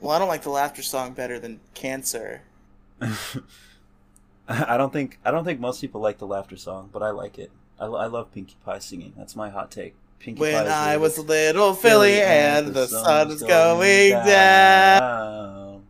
Well, 0.00 0.12
I 0.12 0.18
don't 0.18 0.28
like 0.28 0.42
the 0.42 0.50
laughter 0.50 0.82
song 0.82 1.12
better 1.12 1.38
than 1.38 1.60
Cancer. 1.74 2.42
I 4.48 4.76
don't 4.76 4.92
think 4.92 5.18
I 5.24 5.30
don't 5.30 5.44
think 5.44 5.60
most 5.60 5.80
people 5.80 6.00
like 6.00 6.18
the 6.18 6.26
laughter 6.26 6.56
song, 6.56 6.90
but 6.92 7.02
I 7.02 7.10
like 7.10 7.38
it. 7.38 7.50
I, 7.78 7.86
I 7.86 8.06
love 8.06 8.32
Pinkie 8.32 8.56
Pie 8.64 8.78
singing. 8.78 9.12
That's 9.16 9.36
my 9.36 9.50
hot 9.50 9.70
take. 9.70 9.94
Pinkie 10.18 10.40
When 10.40 10.66
I 10.66 10.96
was 10.96 11.18
little 11.18 11.74
filly 11.74 12.22
and 12.22 12.68
the 12.68 12.86
sun 12.86 13.30
is 13.30 13.42
going 13.42 14.12
down. 14.12 14.26
down. 14.26 15.82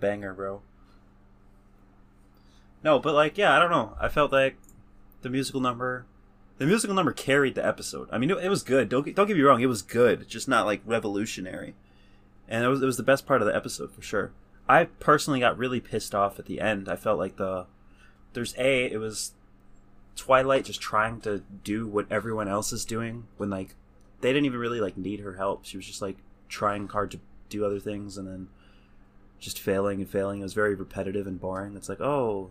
Banger, 0.00 0.34
bro. 0.34 0.62
No, 2.88 2.98
but 2.98 3.12
like, 3.12 3.36
yeah, 3.36 3.54
I 3.54 3.58
don't 3.58 3.70
know. 3.70 3.94
I 4.00 4.08
felt 4.08 4.32
like 4.32 4.56
the 5.20 5.28
musical 5.28 5.60
number, 5.60 6.06
the 6.56 6.64
musical 6.64 6.96
number 6.96 7.12
carried 7.12 7.54
the 7.54 7.66
episode. 7.66 8.08
I 8.10 8.16
mean, 8.16 8.30
it, 8.30 8.38
it 8.38 8.48
was 8.48 8.62
good. 8.62 8.88
Don't 8.88 9.14
don't 9.14 9.26
get 9.26 9.36
me 9.36 9.42
wrong, 9.42 9.60
it 9.60 9.66
was 9.66 9.82
good, 9.82 10.26
just 10.26 10.48
not 10.48 10.64
like 10.64 10.80
revolutionary. 10.86 11.74
And 12.48 12.64
it 12.64 12.68
was 12.68 12.82
it 12.82 12.86
was 12.86 12.96
the 12.96 13.02
best 13.02 13.26
part 13.26 13.42
of 13.42 13.46
the 13.46 13.54
episode 13.54 13.92
for 13.92 14.00
sure. 14.00 14.32
I 14.70 14.84
personally 14.84 15.38
got 15.38 15.58
really 15.58 15.80
pissed 15.80 16.14
off 16.14 16.38
at 16.38 16.46
the 16.46 16.62
end. 16.62 16.88
I 16.88 16.96
felt 16.96 17.18
like 17.18 17.36
the 17.36 17.66
there's 18.32 18.54
a 18.56 18.86
it 18.86 18.98
was 18.98 19.32
Twilight 20.16 20.64
just 20.64 20.80
trying 20.80 21.20
to 21.20 21.42
do 21.64 21.86
what 21.86 22.10
everyone 22.10 22.48
else 22.48 22.72
is 22.72 22.86
doing 22.86 23.26
when 23.36 23.50
like 23.50 23.74
they 24.22 24.30
didn't 24.30 24.46
even 24.46 24.60
really 24.60 24.80
like 24.80 24.96
need 24.96 25.20
her 25.20 25.34
help. 25.34 25.66
She 25.66 25.76
was 25.76 25.84
just 25.84 26.00
like 26.00 26.16
trying 26.48 26.88
hard 26.88 27.10
to 27.10 27.20
do 27.50 27.66
other 27.66 27.80
things 27.80 28.16
and 28.16 28.26
then 28.26 28.48
just 29.38 29.60
failing 29.60 30.00
and 30.00 30.08
failing. 30.08 30.40
It 30.40 30.44
was 30.44 30.54
very 30.54 30.74
repetitive 30.74 31.26
and 31.26 31.38
boring. 31.38 31.76
It's 31.76 31.90
like, 31.90 32.00
oh, 32.00 32.48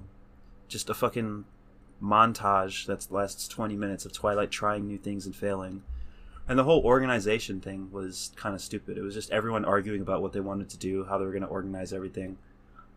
just 0.67 0.89
a 0.89 0.93
fucking 0.93 1.45
montage 2.01 2.85
that 2.85 3.11
lasts 3.11 3.47
20 3.47 3.75
minutes 3.75 4.05
of 4.05 4.13
Twilight 4.13 4.51
trying 4.51 4.87
new 4.87 4.97
things 4.97 5.25
and 5.25 5.35
failing 5.35 5.83
And 6.47 6.57
the 6.57 6.63
whole 6.63 6.81
organization 6.83 7.59
thing 7.59 7.89
was 7.91 8.31
kind 8.35 8.55
of 8.55 8.61
stupid. 8.61 8.97
It 8.97 9.01
was 9.01 9.13
just 9.13 9.31
everyone 9.31 9.65
arguing 9.65 10.01
about 10.01 10.21
what 10.21 10.33
they 10.33 10.39
wanted 10.39 10.69
to 10.69 10.77
do, 10.77 11.05
how 11.05 11.17
they 11.17 11.25
were 11.25 11.31
going 11.31 11.43
to 11.43 11.49
organize 11.49 11.91
everything. 11.91 12.37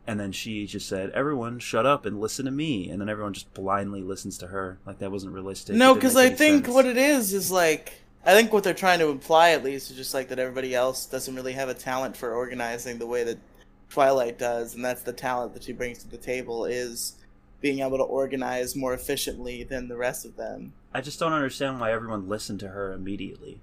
And 0.06 0.20
then 0.20 0.32
she 0.32 0.66
just 0.66 0.88
said, 0.88 1.10
"Everyone, 1.10 1.58
shut 1.58 1.84
up 1.84 2.06
and 2.06 2.20
listen 2.20 2.44
to 2.46 2.50
me." 2.50 2.88
And 2.90 3.00
then 3.00 3.08
everyone 3.08 3.32
just 3.32 3.52
blindly 3.54 4.02
listens 4.02 4.38
to 4.38 4.48
her. 4.48 4.78
Like 4.86 4.98
that 5.00 5.10
wasn't 5.10 5.32
realistic. 5.34 5.76
No, 5.76 5.94
because 5.94 6.16
I 6.16 6.30
think 6.30 6.64
sense. 6.64 6.74
what 6.74 6.86
it 6.86 6.96
is 6.96 7.34
is 7.34 7.50
like 7.50 7.92
I 8.24 8.34
think 8.34 8.52
what 8.52 8.64
they're 8.64 8.74
trying 8.74 8.98
to 9.00 9.08
imply 9.08 9.50
at 9.50 9.64
least 9.64 9.90
is 9.90 9.96
just 9.96 10.14
like 10.14 10.28
that 10.28 10.38
everybody 10.38 10.74
else 10.74 11.06
doesn't 11.06 11.34
really 11.34 11.52
have 11.54 11.68
a 11.68 11.74
talent 11.74 12.16
for 12.16 12.34
organizing 12.34 12.98
the 12.98 13.06
way 13.06 13.24
that 13.24 13.38
Twilight 13.88 14.38
does, 14.38 14.74
and 14.74 14.84
that's 14.84 15.02
the 15.02 15.12
talent 15.12 15.54
that 15.54 15.64
she 15.64 15.72
brings 15.72 15.98
to 15.98 16.08
the 16.08 16.18
table 16.18 16.64
is 16.66 17.14
being 17.60 17.80
able 17.80 17.98
to 17.98 18.04
organize 18.04 18.74
more 18.74 18.94
efficiently 18.94 19.62
than 19.62 19.88
the 19.88 19.96
rest 19.96 20.24
of 20.24 20.36
them. 20.36 20.72
I 20.92 21.00
just 21.00 21.18
don't 21.18 21.32
understand 21.32 21.80
why 21.80 21.92
everyone 21.92 22.28
listened 22.28 22.60
to 22.60 22.68
her 22.68 22.92
immediately. 22.92 23.60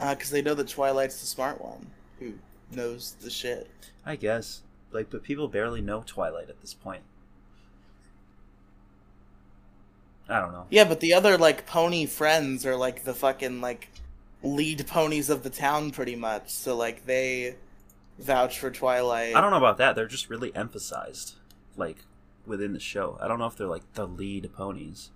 Uh, 0.00 0.14
because 0.14 0.30
they 0.30 0.42
know 0.42 0.54
that 0.54 0.68
Twilight's 0.68 1.20
the 1.20 1.26
smart 1.26 1.60
one 1.60 1.86
who 2.20 2.34
knows 2.70 3.16
the 3.20 3.30
shit. 3.30 3.68
I 4.06 4.16
guess. 4.16 4.62
Like, 4.92 5.10
but 5.10 5.22
people 5.22 5.48
barely 5.48 5.80
know 5.80 6.02
Twilight 6.06 6.48
at 6.48 6.60
this 6.60 6.72
point. 6.72 7.02
I 10.28 10.40
don't 10.40 10.52
know. 10.52 10.66
Yeah, 10.70 10.84
but 10.84 11.00
the 11.00 11.14
other 11.14 11.38
like 11.38 11.66
pony 11.66 12.06
friends 12.06 12.66
are 12.66 12.76
like 12.76 13.04
the 13.04 13.14
fucking 13.14 13.60
like 13.60 13.88
lead 14.42 14.86
ponies 14.86 15.30
of 15.30 15.42
the 15.42 15.50
town 15.50 15.90
pretty 15.90 16.16
much. 16.16 16.50
So 16.50 16.76
like 16.76 17.06
they 17.06 17.56
vouch 18.18 18.58
for 18.58 18.70
Twilight. 18.70 19.34
I 19.34 19.40
don't 19.40 19.50
know 19.50 19.56
about 19.58 19.78
that. 19.78 19.94
They're 19.96 20.06
just 20.06 20.28
really 20.30 20.54
emphasized, 20.54 21.34
like 21.76 21.98
within 22.46 22.72
the 22.72 22.80
show. 22.80 23.18
I 23.20 23.28
don't 23.28 23.38
know 23.38 23.46
if 23.46 23.56
they're 23.56 23.66
like 23.66 23.92
the 23.94 24.06
lead 24.06 24.50
ponies. 24.54 25.10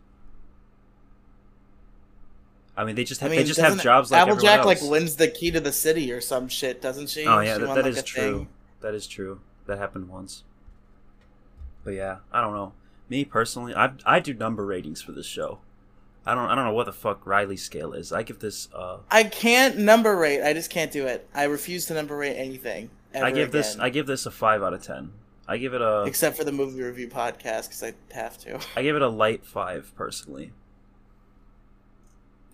I 2.76 2.84
mean, 2.84 2.94
they 2.94 3.04
just 3.04 3.20
I 3.22 3.26
have, 3.26 3.30
mean, 3.32 3.40
they 3.40 3.44
just 3.44 3.60
have 3.60 3.82
jobs 3.82 4.10
like 4.10 4.22
Applejack 4.26 4.64
like 4.64 4.80
wins 4.80 5.16
the 5.16 5.28
key 5.28 5.50
to 5.50 5.60
the 5.60 5.72
city 5.72 6.10
or 6.10 6.20
some 6.20 6.48
shit, 6.48 6.80
doesn't 6.80 7.10
she? 7.10 7.26
oh 7.26 7.40
yeah, 7.40 7.54
She 7.54 7.60
that, 7.60 7.66
won, 7.66 7.76
that 7.76 7.84
like, 7.84 7.96
is 7.96 8.02
true. 8.02 8.22
thing. 8.38 8.48
That 8.80 8.94
is 8.94 9.06
true. 9.06 9.40
That 9.66 9.78
happened 9.78 10.08
once. 10.08 10.44
But 11.84 11.92
yeah, 11.92 12.18
I 12.32 12.40
don't 12.40 12.54
know. 12.54 12.72
Me 13.08 13.24
personally, 13.24 13.74
I 13.74 13.92
I 14.06 14.20
do 14.20 14.32
number 14.32 14.64
ratings 14.64 15.02
for 15.02 15.12
this 15.12 15.26
show. 15.26 15.58
I 16.24 16.34
don't 16.34 16.48
I 16.48 16.54
don't 16.54 16.64
know 16.64 16.72
what 16.72 16.86
the 16.86 16.92
fuck 16.92 17.26
Riely 17.26 17.56
scale 17.56 17.92
is. 17.92 18.12
I 18.12 18.22
give 18.22 18.38
this 18.38 18.68
uh 18.74 18.98
I 19.10 19.24
can't 19.24 19.78
number 19.78 20.16
rate. 20.16 20.42
I 20.42 20.52
just 20.52 20.70
can't 20.70 20.92
do 20.92 21.06
it. 21.06 21.28
I 21.34 21.44
refuse 21.44 21.86
to 21.86 21.94
number 21.94 22.16
rate 22.16 22.36
anything. 22.36 22.90
I 23.14 23.30
give 23.30 23.52
this. 23.52 23.78
I 23.78 23.90
give 23.90 24.06
this 24.06 24.24
a 24.26 24.30
five 24.30 24.62
out 24.62 24.72
of 24.72 24.82
ten. 24.82 25.12
I 25.46 25.56
give 25.56 25.74
it 25.74 25.82
a 25.82 26.04
except 26.04 26.36
for 26.36 26.44
the 26.44 26.52
movie 26.52 26.82
review 26.82 27.08
podcast 27.08 27.64
because 27.64 27.82
I 27.82 27.94
have 28.14 28.38
to. 28.38 28.60
I 28.76 28.82
give 28.82 28.96
it 28.96 29.02
a 29.02 29.08
light 29.08 29.44
five 29.44 29.92
personally. 29.96 30.52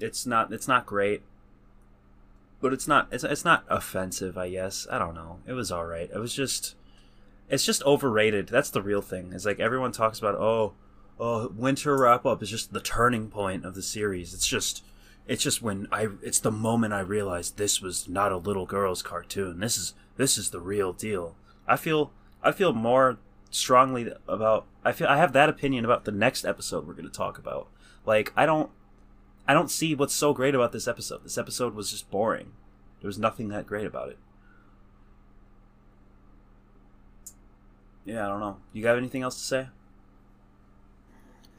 It's 0.01 0.27
not 0.27 0.53
it's 0.53 0.67
not 0.69 0.87
great, 0.87 1.23
but 2.61 2.73
it's 2.73 2.89
not 2.89 3.09
it's 3.13 3.25
it's 3.25 3.45
not 3.45 3.65
offensive. 3.69 4.39
I 4.39 4.51
guess 4.51 4.87
I 4.91 4.99
don't 4.99 5.15
know. 5.15 5.39
It 5.47 5.53
was 5.53 5.71
all 5.71 5.87
right. 5.87 6.11
It 6.13 6.19
was 6.19 6.33
just 6.35 6.75
it's 7.51 7.65
just 7.65 7.83
overrated. 7.85 8.49
That's 8.49 8.71
the 8.71 8.83
real 8.83 9.03
thing. 9.03 9.33
It's 9.35 9.45
like 9.45 9.61
everyone 9.61 9.93
talks 9.93 10.19
about 10.19 10.37
oh 10.37 10.73
oh 11.19 11.49
winter 11.49 11.97
wrap 11.97 12.25
up 12.27 12.43
is 12.43 12.51
just 12.51 12.73
the 12.73 12.81
turning 12.81 13.29
point 13.29 13.65
of 13.65 13.75
the 13.75 13.83
series. 13.83 14.35
It's 14.35 14.47
just 14.47 14.85
it's 15.27 15.43
just 15.43 15.63
when 15.63 15.87
I 15.93 16.09
it's 16.23 16.41
the 16.41 16.51
moment 16.51 16.95
I 16.95 17.01
realized 17.01 17.57
this 17.57 17.81
was 17.81 18.09
not 18.09 18.33
a 18.33 18.37
little 18.37 18.67
girl's 18.67 19.03
cartoon. 19.03 19.61
This 19.61 19.77
is 19.77 19.95
this 20.17 20.39
is 20.39 20.51
the 20.51 20.61
real 20.61 20.93
deal. 20.93 21.37
I 21.67 21.77
feel 21.77 22.13
I 22.43 22.53
feel 22.53 22.73
more 22.73 23.19
strongly 23.51 24.13
about 24.27 24.67
I 24.85 24.93
feel 24.93 25.07
I 25.07 25.19
have 25.19 25.33
that 25.35 25.49
opinion 25.49 25.85
about 25.85 26.05
the 26.05 26.13
next 26.13 26.45
episode 26.45 26.87
we're 26.87 26.95
going 26.95 27.05
to 27.05 27.11
talk 27.11 27.39
about. 27.39 27.69
Like 28.07 28.33
I 28.37 28.47
don't 28.47 28.71
I 29.47 29.55
don't 29.55 29.71
see 29.71 29.95
what's 29.95 30.15
so 30.15 30.33
great 30.33 30.55
about 30.55 30.73
this 30.73 30.89
episode. 30.89 31.25
This 31.25 31.39
episode 31.39 31.75
was 31.75 31.91
just 31.91 32.11
boring. 32.11 32.53
There 33.01 33.09
was 33.09 33.19
nothing 33.19 33.49
that 33.49 33.67
great 33.67 33.87
about 33.87 34.09
it. 34.09 34.19
Yeah, 38.05 38.25
I 38.25 38.29
don't 38.29 38.41
know. 38.41 38.57
You 38.73 38.83
got 38.83 38.97
anything 38.97 39.23
else 39.23 39.37
to 39.37 39.43
say? 39.43 39.69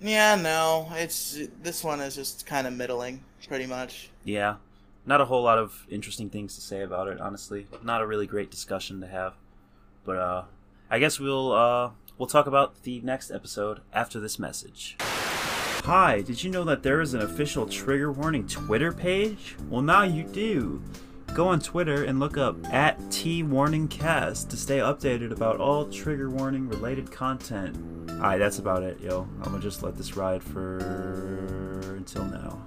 Yeah, 0.02 0.36
no, 0.36 0.88
it's 0.94 1.38
this 1.62 1.84
one 1.84 2.00
is 2.00 2.16
just 2.16 2.46
kind 2.46 2.66
of 2.66 2.74
middling, 2.74 3.24
pretty 3.48 3.66
much. 3.66 4.10
Yeah. 4.24 4.56
Not 5.06 5.22
a 5.22 5.26
whole 5.26 5.44
lot 5.44 5.58
of 5.58 5.86
interesting 5.90 6.30
things 6.30 6.56
to 6.56 6.62
say 6.62 6.82
about 6.82 7.08
it, 7.08 7.20
honestly. 7.20 7.68
Not 7.84 8.02
a 8.02 8.08
really 8.08 8.28
great 8.28 8.52
discussion 8.52 9.02
to 9.02 9.08
have. 9.08 9.34
But 10.06 10.18
uh 10.18 10.44
I 10.90 11.00
guess 11.00 11.20
we'll 11.20 11.52
uh 11.52 11.92
we'll 12.18 12.28
talk 12.28 12.48
about 12.48 12.84
the 12.84 13.02
next 13.02 13.32
episode 13.32 13.82
after 13.94 14.20
this 14.20 14.40
message. 14.40 14.96
Hi, 15.00 16.22
did 16.22 16.44
you 16.44 16.52
know 16.52 16.64
that 16.66 16.84
there 16.84 17.02
is 17.02 17.14
an 17.14 17.22
official 17.22 17.66
trigger 17.66 18.12
warning 18.12 18.48
Twitter 18.48 18.92
page? 18.92 19.56
Well 19.70 19.82
now 19.82 20.04
you 20.04 20.24
do. 20.24 20.82
Go 21.34 21.48
on 21.48 21.60
Twitter 21.62 22.04
and 22.04 22.20
look 22.20 22.38
up 22.38 22.58
at 22.74 23.00
TWarningCast 23.10 24.50
to 24.50 24.58
stay 24.58 24.80
updated 24.80 25.32
about 25.32 25.58
all 25.58 25.86
trigger 25.86 26.30
warning 26.30 26.68
related 26.68 27.12
content. 27.12 27.78
Alright, 28.12 28.40
that's 28.40 28.60
about 28.60 28.84
it, 28.84 29.00
yo. 29.00 29.22
I'm 29.38 29.52
gonna 29.52 29.60
just 29.60 29.82
let 29.82 29.96
this 29.96 30.18
ride 30.18 30.44
for 30.44 31.80
until 31.96 32.26
now. 32.26 32.62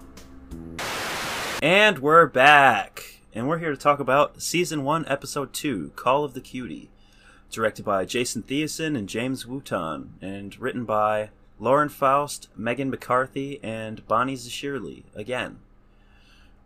And 1.60 1.98
we're 1.98 2.26
back. 2.26 3.20
And 3.34 3.48
we're 3.48 3.58
here 3.58 3.70
to 3.70 3.76
talk 3.76 4.00
about 4.00 4.42
Season 4.42 4.84
1, 4.84 5.06
Episode 5.08 5.52
2, 5.52 5.92
Call 5.96 6.24
of 6.24 6.34
the 6.34 6.40
Cutie. 6.40 6.88
Directed 7.50 7.84
by 7.84 8.04
Jayson 8.04 8.42
Thiessen 8.42 8.96
and 8.96 9.08
James 9.08 9.46
Wootton, 9.46 10.14
and 10.22 10.58
written 10.58 10.84
by 10.84 11.30
Lauren 11.58 11.88
Faust, 11.88 12.48
Meghan 12.58 12.88
McCarthy, 12.88 13.60
and 13.62 14.06
Bonnie 14.08 14.36
Zacherle, 14.36 15.02
again. 15.14 15.58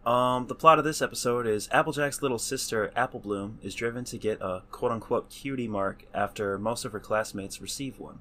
Um, 0.07 0.47
the 0.47 0.55
plot 0.55 0.79
of 0.79 0.85
this 0.85 1.03
episode 1.03 1.49
is 1.49 1.69
Applejack's 1.73 2.23
little 2.23 2.39
sister, 2.39 2.93
Apple 2.95 3.19
Bloom, 3.19 3.59
is 3.61 3.75
driven 3.75 4.05
to 4.05 4.17
get 4.17 4.41
a 4.41 4.63
quote 4.71 4.93
unquote 4.93 5.29
cutie 5.31 5.67
mark 5.67 6.05
after 6.15 6.59
most 6.59 6.85
of 6.85 6.93
her 6.93 7.01
classmates 7.01 7.61
receive 7.61 7.99
one. 7.99 8.21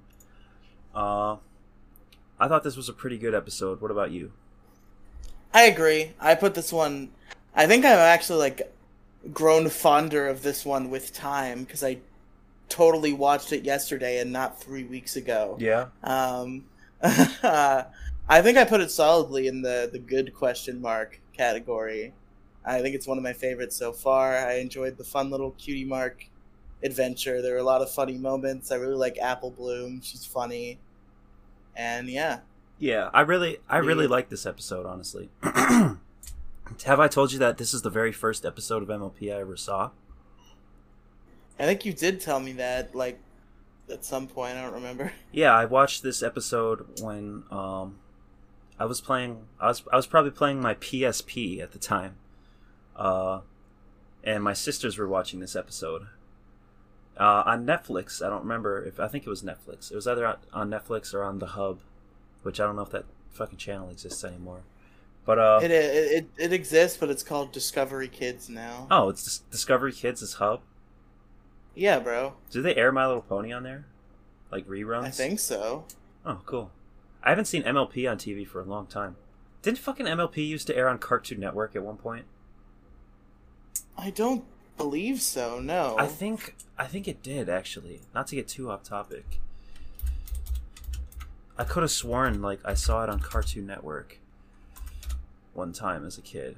Uh, 0.96 1.36
I 2.40 2.48
thought 2.48 2.64
this 2.64 2.76
was 2.76 2.90
a 2.90 2.94
pretty 2.94 3.20
good 3.20 3.36
episode. 3.36 3.82
What 3.82 3.92
about 3.92 4.10
you? 4.10 4.32
I 5.54 5.66
agree. 5.66 6.14
I 6.20 6.34
put 6.34 6.56
this 6.56 6.74
one. 6.74 7.12
I 7.54 7.68
think 7.68 7.86
I've 7.86 8.00
actually 8.00 8.40
like 8.40 8.74
grown 9.32 9.70
fonder 9.70 10.28
of 10.28 10.42
this 10.42 10.66
one 10.66 10.90
with 10.90 11.14
time 11.14 11.66
because 11.66 11.84
I 11.84 12.00
totally 12.68 13.14
watched 13.14 13.54
it 13.54 13.64
yesterday 13.64 14.20
and 14.20 14.34
not 14.34 14.60
three 14.60 14.86
weeks 14.86 15.18
ago. 15.18 15.56
Yeah. 15.60 15.88
Um, 16.04 16.66
I 17.04 18.42
think 18.42 18.58
I 18.58 18.66
put 18.66 18.82
it 18.82 18.90
solidly 18.90 19.46
in 19.46 19.62
the 19.62 19.88
the 19.92 20.00
good 20.00 20.34
question 20.34 20.82
mark 20.82 21.20
category. 21.36 22.14
I 22.66 22.82
think 22.82 22.96
it's 22.96 23.06
one 23.08 23.18
of 23.18 23.24
my 23.24 23.34
favorites 23.34 23.76
so 23.76 23.92
far. 23.94 24.36
I 24.38 24.54
enjoyed 24.56 24.98
the 24.98 25.04
fun 25.04 25.30
little 25.30 25.52
cutie 25.52 25.86
mark 25.86 26.26
adventure. 26.84 27.42
There 27.42 27.54
were 27.54 27.60
a 27.60 27.64
lot 27.64 27.82
of 27.82 27.92
funny 27.92 28.18
moments. 28.18 28.72
I 28.72 28.76
really 28.76 28.96
like 28.96 29.18
Apple 29.20 29.52
Bloom. 29.52 30.02
She's 30.02 30.26
funny, 30.26 30.80
and 31.76 32.10
yeah, 32.10 32.40
Yeah, 32.80 33.10
I 33.14 33.22
really, 33.22 33.58
I 33.70 33.78
really 33.78 34.06
Yeah. 34.06 34.12
like 34.12 34.30
this 34.30 34.46
episode. 34.46 34.86
Honestly, 34.86 35.30
have 35.44 37.00
I 37.00 37.08
told 37.08 37.32
you 37.32 37.40
that 37.40 37.58
this 37.58 37.74
is 37.74 37.82
the 37.84 37.90
very 37.90 38.12
first 38.12 38.46
episode 38.46 38.82
of 38.84 38.90
MLP 38.90 39.32
I 39.34 39.40
ever 39.42 39.56
saw? 39.58 39.92
I 41.60 41.64
think 41.66 41.86
you 41.86 41.94
did 41.94 42.20
tell 42.20 42.40
me 42.40 42.54
that 42.54 42.96
like 42.96 43.20
at 43.92 44.04
some 44.04 44.28
point. 44.28 44.58
I 44.58 44.64
don't 44.64 44.74
remember. 44.74 45.14
Yeah, 45.32 45.54
I 45.54 45.66
watched 45.66 46.02
this 46.04 46.22
episode 46.24 47.00
when 47.02 47.44
um, 47.52 48.00
I 48.80 48.86
was 48.86 49.02
playing. 49.02 49.46
I 49.60 49.68
was 49.68 49.84
I 49.92 49.96
was 49.96 50.08
probably 50.08 50.32
playing 50.32 50.62
my 50.62 50.74
PSP 50.76 51.62
at 51.62 51.72
the 51.72 51.80
time, 51.80 52.16
uh, 52.96 53.42
and 54.24 54.44
my 54.44 54.54
sisters 54.54 54.98
were 54.98 55.08
watching 55.08 55.40
this 55.40 55.56
episode 55.56 56.08
uh, 57.18 57.44
on 57.46 57.66
Netflix. 57.66 58.26
I 58.26 58.30
don't 58.30 58.42
remember 58.42 58.84
if 58.84 59.00
I 59.00 59.08
think 59.08 59.26
it 59.26 59.30
was 59.30 59.44
Netflix. 59.44 59.92
It 59.92 59.96
was 59.96 60.08
either 60.08 60.26
on- 60.28 60.38
on 60.54 60.70
Netflix 60.70 61.14
or 61.14 61.24
on 61.24 61.40
the 61.40 61.46
Hub, 61.48 61.80
which 62.44 62.60
I 62.60 62.66
don't 62.66 62.76
know 62.76 62.82
if 62.82 62.90
that 62.92 63.06
fucking 63.32 63.58
channel 63.58 63.90
exists 63.90 64.24
anymore. 64.24 64.62
But 65.26 65.40
uh, 65.40 65.60
It, 65.64 65.72
it 65.72 66.12
it 66.12 66.28
it 66.38 66.54
exists, 66.54 66.98
but 66.98 67.10
it's 67.10 67.24
called 67.24 67.52
Discovery 67.52 68.08
Kids 68.10 68.50
now. 68.50 68.88
oh, 68.92 69.10
it's 69.10 69.24
Dis- 69.24 69.38
Discovery 69.52 69.92
Kids' 69.94 70.22
is 70.22 70.34
Hub. 70.34 70.62
Yeah, 71.74 72.00
bro. 72.00 72.36
Do 72.52 72.62
they 72.62 72.76
air 72.76 72.92
My 72.92 73.06
Little 73.08 73.22
Pony 73.24 73.52
on 73.52 73.64
there? 73.64 73.86
Like 74.52 74.68
reruns? 74.68 75.04
I 75.06 75.10
think 75.10 75.40
so. 75.40 75.86
Oh, 76.26 76.40
cool. 76.46 76.72
I 77.26 77.30
haven't 77.30 77.46
seen 77.46 77.64
MLP 77.64 78.10
on 78.10 78.18
TV 78.18 78.48
for 78.48 78.62
a 78.62 78.66
long 78.66 78.86
time. 78.86 79.16
Didn't 79.64 79.80
fucking 79.80 80.06
MLP 80.06 80.48
used 80.48 80.68
to 80.68 80.78
air 80.78 80.88
on 80.88 81.00
Cartoon 81.00 81.40
Network 81.40 81.76
at 81.76 81.82
one 81.82 81.98
point? 81.98 82.26
I 83.98 84.12
don't 84.12 84.46
believe 84.78 85.22
so. 85.22 85.60
No. 85.60 85.96
I 85.98 86.06
think 86.06 86.56
I 86.78 86.86
think 86.86 87.08
it 87.08 87.24
did 87.24 87.50
actually. 87.50 88.02
Not 88.14 88.28
to 88.28 88.36
get 88.36 88.48
too 88.48 88.70
off 88.70 88.84
topic. 88.84 89.40
I 91.58 91.64
could 91.64 91.82
have 91.82 91.92
sworn 91.92 92.44
like 92.44 92.60
I 92.64 92.76
saw 92.76 93.04
it 93.04 93.10
on 93.10 93.20
Cartoon 93.20 93.66
Network 93.66 94.20
one 95.56 95.74
time 95.74 96.06
as 96.06 96.20
a 96.20 96.22
kid. 96.22 96.58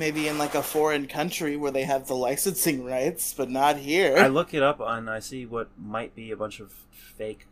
Maybe 0.00 0.26
in 0.26 0.38
like 0.38 0.56
a 0.56 0.62
foreign 0.62 1.06
country 1.06 1.56
where 1.56 1.70
they 1.70 1.84
have 1.84 2.08
the 2.08 2.16
licensing 2.16 2.84
rights, 2.86 3.32
but 3.32 3.48
not 3.48 3.76
here. 3.76 4.16
I 4.18 4.26
look 4.26 4.52
it 4.52 4.62
up 4.64 4.80
and 4.80 5.08
I 5.08 5.20
see 5.20 5.46
what 5.46 5.68
might 5.78 6.16
be 6.16 6.32
a 6.32 6.36
bunch 6.36 6.58
of 6.58 6.72
fake 6.90 7.46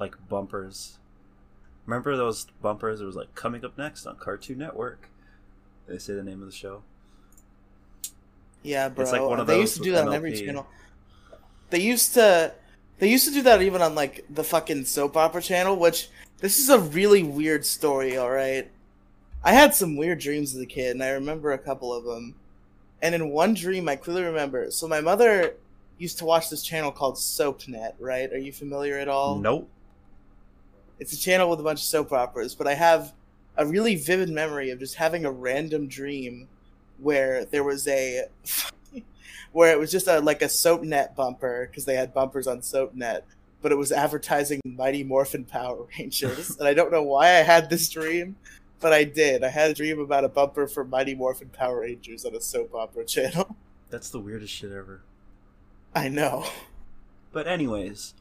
like 0.00 0.16
bumpers. 0.28 0.98
Remember 1.84 2.16
those 2.16 2.46
bumpers? 2.60 3.00
It 3.00 3.04
was 3.04 3.14
like 3.14 3.36
coming 3.36 3.64
up 3.64 3.78
next 3.78 4.06
on 4.06 4.16
Cartoon 4.16 4.58
Network. 4.58 5.08
They 5.86 5.98
say 5.98 6.14
the 6.14 6.24
name 6.24 6.40
of 6.40 6.46
the 6.46 6.56
show. 6.56 6.82
Yeah, 8.64 8.88
bro. 8.88 9.02
It's 9.02 9.12
like 9.12 9.22
one 9.22 9.38
of 9.38 9.46
they 9.46 9.60
used 9.60 9.76
to 9.76 9.82
do 9.82 9.92
that 9.92 10.08
on 10.08 10.14
every 10.14 10.32
MLP. 10.32 10.44
channel. 10.44 10.66
They 11.70 11.80
used 11.80 12.14
to 12.14 12.52
they 12.98 13.08
used 13.08 13.28
to 13.28 13.32
do 13.32 13.42
that 13.42 13.62
even 13.62 13.82
on 13.82 13.94
like 13.94 14.24
the 14.28 14.42
fucking 14.42 14.86
soap 14.86 15.16
opera 15.16 15.42
channel, 15.42 15.76
which 15.76 16.08
this 16.38 16.58
is 16.58 16.68
a 16.68 16.78
really 16.78 17.22
weird 17.22 17.64
story, 17.64 18.16
all 18.16 18.30
right. 18.30 18.68
I 19.46 19.52
had 19.52 19.76
some 19.76 19.96
weird 19.96 20.18
dreams 20.18 20.56
as 20.56 20.60
a 20.60 20.66
kid, 20.66 20.90
and 20.90 21.04
I 21.04 21.10
remember 21.10 21.52
a 21.52 21.58
couple 21.58 21.94
of 21.94 22.02
them. 22.02 22.34
And 23.00 23.14
in 23.14 23.30
one 23.30 23.54
dream, 23.54 23.88
I 23.88 23.94
clearly 23.94 24.24
remember. 24.24 24.72
So 24.72 24.88
my 24.88 25.00
mother 25.00 25.54
used 25.98 26.18
to 26.18 26.24
watch 26.24 26.50
this 26.50 26.64
channel 26.64 26.90
called 26.90 27.14
SoapNet, 27.14 27.92
right? 28.00 28.32
Are 28.32 28.38
you 28.38 28.52
familiar 28.52 28.98
at 28.98 29.06
all? 29.06 29.38
Nope. 29.38 29.70
It's 30.98 31.12
a 31.12 31.18
channel 31.18 31.48
with 31.48 31.60
a 31.60 31.62
bunch 31.62 31.78
of 31.78 31.84
soap 31.84 32.12
operas, 32.12 32.56
but 32.56 32.66
I 32.66 32.74
have 32.74 33.12
a 33.56 33.64
really 33.64 33.94
vivid 33.94 34.30
memory 34.30 34.70
of 34.70 34.80
just 34.80 34.96
having 34.96 35.24
a 35.24 35.30
random 35.30 35.86
dream 35.86 36.48
where 36.98 37.44
there 37.44 37.62
was 37.62 37.86
a 37.86 38.24
where 39.52 39.70
it 39.70 39.78
was 39.78 39.92
just 39.92 40.08
a 40.08 40.18
like 40.18 40.42
a 40.42 40.46
SoapNet 40.46 41.14
bumper 41.14 41.68
because 41.70 41.84
they 41.84 41.94
had 41.94 42.12
bumpers 42.12 42.48
on 42.48 42.62
SoapNet, 42.62 43.20
but 43.62 43.70
it 43.70 43.78
was 43.78 43.92
advertising 43.92 44.60
Mighty 44.64 45.04
Morphin 45.04 45.44
Power 45.44 45.86
Rangers, 45.98 46.56
and 46.58 46.66
I 46.66 46.74
don't 46.74 46.90
know 46.90 47.04
why 47.04 47.26
I 47.26 47.42
had 47.42 47.70
this 47.70 47.88
dream, 47.88 48.34
but 48.80 48.92
I 48.92 49.04
did. 49.04 49.42
I 49.44 49.48
had 49.48 49.70
a 49.70 49.74
dream 49.74 49.98
about 50.00 50.24
a 50.24 50.28
bumper 50.28 50.66
for 50.66 50.84
Mighty 50.84 51.14
Morphin 51.14 51.48
Power 51.48 51.80
Rangers 51.80 52.24
on 52.24 52.34
a 52.34 52.40
soap 52.40 52.74
opera 52.74 53.04
channel. 53.06 53.56
That's 53.90 54.10
the 54.10 54.20
weirdest 54.20 54.52
shit 54.52 54.72
ever. 54.72 55.02
I 55.94 56.08
know. 56.08 56.46
But 57.32 57.46
anyways, 57.46 58.14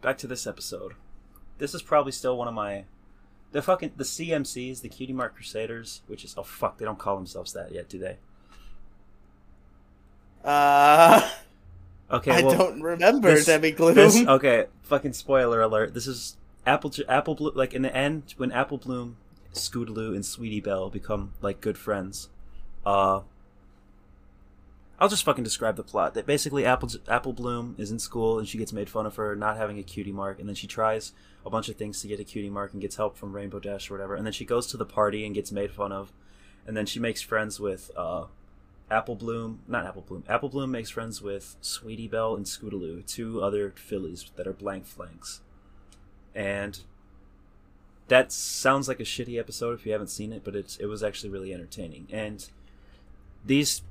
back 0.00 0.18
to 0.18 0.26
this 0.26 0.46
episode. 0.46 0.94
This 1.58 1.74
is 1.74 1.82
probably 1.82 2.12
still 2.12 2.36
one 2.36 2.48
of 2.48 2.54
my 2.54 2.84
the 3.52 3.62
fucking 3.62 3.92
the 3.96 4.04
CMCs, 4.04 4.80
the 4.82 4.88
Cutie 4.88 5.12
Mark 5.12 5.34
Crusaders, 5.34 6.02
which 6.06 6.24
is 6.24 6.34
oh 6.36 6.42
fuck, 6.42 6.78
they 6.78 6.84
don't 6.84 6.98
call 6.98 7.16
themselves 7.16 7.52
that 7.52 7.72
yet, 7.72 7.88
do 7.88 7.98
they? 7.98 8.16
Uh, 10.44 11.28
Okay, 12.08 12.30
I 12.30 12.42
well, 12.42 12.56
don't 12.56 12.82
remember 12.82 13.32
this- 13.34 13.46
Debbie 13.46 13.72
Gloom. 13.72 13.94
this 13.96 14.16
okay, 14.26 14.66
fucking 14.82 15.12
spoiler 15.12 15.60
alert. 15.60 15.92
This 15.92 16.06
is 16.06 16.36
Apple 16.64 16.92
Apple 17.08 17.34
Bloom 17.34 17.52
like 17.56 17.74
in 17.74 17.82
the 17.82 17.94
end 17.96 18.34
when 18.36 18.52
Apple 18.52 18.78
Bloom, 18.78 19.16
Scootaloo, 19.56 20.14
and 20.14 20.24
Sweetie 20.24 20.60
Belle 20.60 20.90
become 20.90 21.32
like 21.40 21.60
good 21.60 21.78
friends. 21.78 22.28
Uh 22.84 23.22
I'll 24.98 25.10
just 25.10 25.24
fucking 25.24 25.44
describe 25.44 25.76
the 25.76 25.82
plot. 25.82 26.14
That 26.14 26.24
basically 26.24 26.64
Apple 26.64 26.88
Apple 27.06 27.34
Bloom 27.34 27.74
is 27.76 27.90
in 27.90 27.98
school 27.98 28.38
and 28.38 28.48
she 28.48 28.56
gets 28.56 28.72
made 28.72 28.88
fun 28.88 29.04
of 29.04 29.14
for 29.14 29.36
not 29.36 29.58
having 29.58 29.78
a 29.78 29.82
cutie 29.82 30.12
mark, 30.12 30.38
and 30.38 30.48
then 30.48 30.56
she 30.56 30.66
tries 30.66 31.12
a 31.44 31.50
bunch 31.50 31.68
of 31.68 31.76
things 31.76 32.00
to 32.00 32.08
get 32.08 32.18
a 32.18 32.24
cutie 32.24 32.48
mark 32.48 32.72
and 32.72 32.80
gets 32.80 32.96
help 32.96 33.16
from 33.16 33.34
Rainbow 33.34 33.60
Dash 33.60 33.90
or 33.90 33.94
whatever, 33.94 34.14
and 34.14 34.24
then 34.24 34.32
she 34.32 34.44
goes 34.46 34.66
to 34.68 34.76
the 34.76 34.86
party 34.86 35.26
and 35.26 35.34
gets 35.34 35.52
made 35.52 35.70
fun 35.70 35.92
of, 35.92 36.12
and 36.66 36.76
then 36.76 36.86
she 36.86 36.98
makes 36.98 37.20
friends 37.20 37.60
with 37.60 37.90
uh, 37.94 38.24
Apple 38.90 39.16
Bloom, 39.16 39.60
not 39.68 39.84
Apple 39.84 40.02
Bloom. 40.02 40.24
Apple 40.28 40.48
Bloom 40.48 40.70
makes 40.70 40.90
friends 40.90 41.20
with 41.20 41.56
Sweetie 41.60 42.08
Belle 42.08 42.34
and 42.34 42.46
Scootaloo, 42.46 43.04
two 43.06 43.42
other 43.42 43.74
fillies 43.76 44.30
that 44.36 44.46
are 44.46 44.52
blank 44.54 44.86
flanks, 44.86 45.42
and 46.34 46.80
that 48.08 48.30
sounds 48.32 48.88
like 48.88 49.00
a 49.00 49.04
shitty 49.04 49.38
episode 49.38 49.78
if 49.78 49.84
you 49.86 49.92
haven't 49.92 50.08
seen 50.08 50.32
it, 50.32 50.42
but 50.44 50.54
it's 50.54 50.76
it 50.76 50.86
was 50.86 51.02
actually 51.02 51.30
really 51.30 51.52
entertaining. 51.52 52.06
And 52.12 52.46
these 53.44 53.82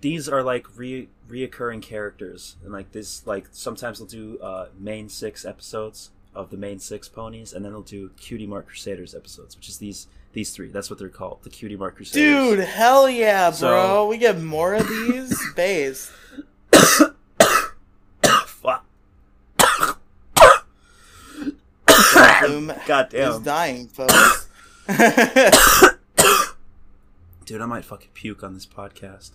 these 0.00 0.28
are 0.28 0.42
like 0.42 0.66
re 0.76 1.08
reoccurring 1.28 1.82
characters, 1.82 2.56
and 2.64 2.72
like 2.72 2.92
this 2.92 3.26
like 3.26 3.46
sometimes 3.52 3.98
they'll 3.98 4.08
do 4.08 4.38
uh, 4.40 4.68
main 4.78 5.08
six 5.08 5.44
episodes 5.44 6.10
of 6.34 6.50
the 6.50 6.56
main 6.56 6.78
six 6.78 7.08
ponies, 7.08 7.52
and 7.52 7.64
then 7.64 7.72
they'll 7.72 7.82
do 7.82 8.10
Cutie 8.18 8.46
Mark 8.46 8.66
Crusaders 8.68 9.14
episodes, 9.14 9.56
which 9.56 9.68
is 9.68 9.78
these 9.78 10.06
these 10.32 10.50
three. 10.50 10.68
That's 10.68 10.88
what 10.90 10.98
they're 10.98 11.08
called, 11.08 11.38
the 11.42 11.50
Cutie 11.50 11.76
Mark 11.76 11.96
Crusaders. 11.96 12.22
Dude, 12.56 12.60
hell 12.60 13.08
yeah, 13.10 13.50
bro. 13.50 13.56
So- 13.58 14.06
we 14.08 14.16
get 14.18 14.40
more 14.40 14.74
of 14.74 14.88
these? 14.88 15.36
Base. 15.56 16.12
Fuck. 18.46 18.84
Bloom 22.50 22.72
God 22.86 23.14
is 23.14 23.34
damn. 23.36 23.42
dying, 23.42 23.86
folks. 23.88 24.48
Dude, 27.44 27.60
I 27.60 27.66
might 27.66 27.84
fucking 27.84 28.10
puke 28.14 28.42
on 28.42 28.54
this 28.54 28.66
podcast. 28.66 29.30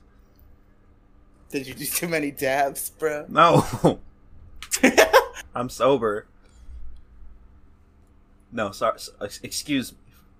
Did 1.49 1.67
you 1.67 1.73
do 1.73 1.85
too 1.85 2.07
many 2.07 2.31
dabs, 2.31 2.89
bro? 2.89 3.25
No. 3.29 3.99
I'm 5.55 5.69
sober. 5.69 6.27
No, 8.51 8.71
sorry. 8.71 8.95
s- 8.95 9.09
ex- 9.21 9.39
Excuse, 9.43 9.93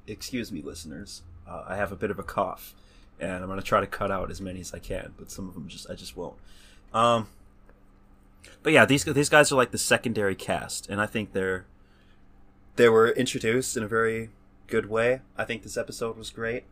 excuse 0.07 0.51
me, 0.51 0.61
listeners. 0.61 1.21
Uh, 1.47 1.63
I 1.67 1.75
have 1.75 1.91
a 1.91 1.95
bit 1.95 2.11
of 2.11 2.17
a 2.19 2.23
cough, 2.23 2.73
and 3.19 3.43
I'm 3.43 3.47
gonna 3.47 3.61
try 3.61 3.79
to 3.81 3.87
cut 3.87 4.09
out 4.11 4.31
as 4.31 4.41
many 4.41 4.61
as 4.61 4.73
I 4.73 4.79
can, 4.79 5.13
but 5.17 5.29
some 5.31 5.47
of 5.47 5.53
them 5.53 5.67
just 5.67 5.89
I 5.89 5.93
just 5.95 6.15
won't. 6.17 6.35
Um, 6.93 7.27
but 8.63 8.73
yeah, 8.73 8.85
these 8.85 9.03
these 9.03 9.29
guys 9.29 9.51
are 9.51 9.55
like 9.55 9.71
the 9.71 9.77
secondary 9.77 10.35
cast, 10.35 10.89
and 10.89 10.99
I 11.01 11.05
think 11.05 11.33
they're 11.33 11.65
they 12.75 12.89
were 12.89 13.09
introduced 13.09 13.75
in 13.77 13.83
a 13.83 13.87
very 13.87 14.29
good 14.67 14.89
way. 14.89 15.21
I 15.37 15.45
think 15.45 15.63
this 15.63 15.77
episode 15.77 16.17
was 16.17 16.29
great. 16.29 16.63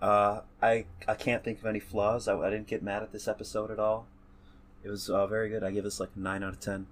Uh, 0.00 0.40
I 0.62 0.84
I 1.08 1.14
can't 1.14 1.42
think 1.42 1.58
of 1.58 1.66
any 1.66 1.80
flaws. 1.80 2.28
I, 2.28 2.38
I 2.38 2.50
didn't 2.50 2.66
get 2.66 2.82
mad 2.82 3.02
at 3.02 3.12
this 3.12 3.26
episode 3.28 3.70
at 3.70 3.78
all. 3.78 4.06
It 4.84 4.90
was 4.90 5.08
uh, 5.10 5.26
very 5.26 5.48
good. 5.48 5.64
I 5.64 5.70
give 5.70 5.84
this 5.84 5.98
like 6.00 6.10
a 6.14 6.18
nine 6.18 6.42
out 6.42 6.50
of 6.50 6.60
ten, 6.60 6.86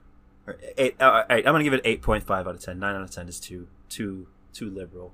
or 0.47 0.57
eight. 0.79 0.97
Uh, 1.01 1.05
all 1.05 1.13
right, 1.29 1.47
I'm 1.47 1.53
gonna 1.53 1.65
give 1.65 1.75
it 1.75 1.83
eight 1.85 2.03
point 2.03 2.25
five 2.25 2.47
out 2.49 2.55
of 2.55 2.61
ten. 2.61 2.79
Nine 2.79 2.95
out 2.97 3.03
of 3.03 3.11
ten 3.11 3.29
is 3.29 3.39
too 3.39 3.69
too 3.89 4.27
too 4.53 4.71
liberal. 4.71 5.13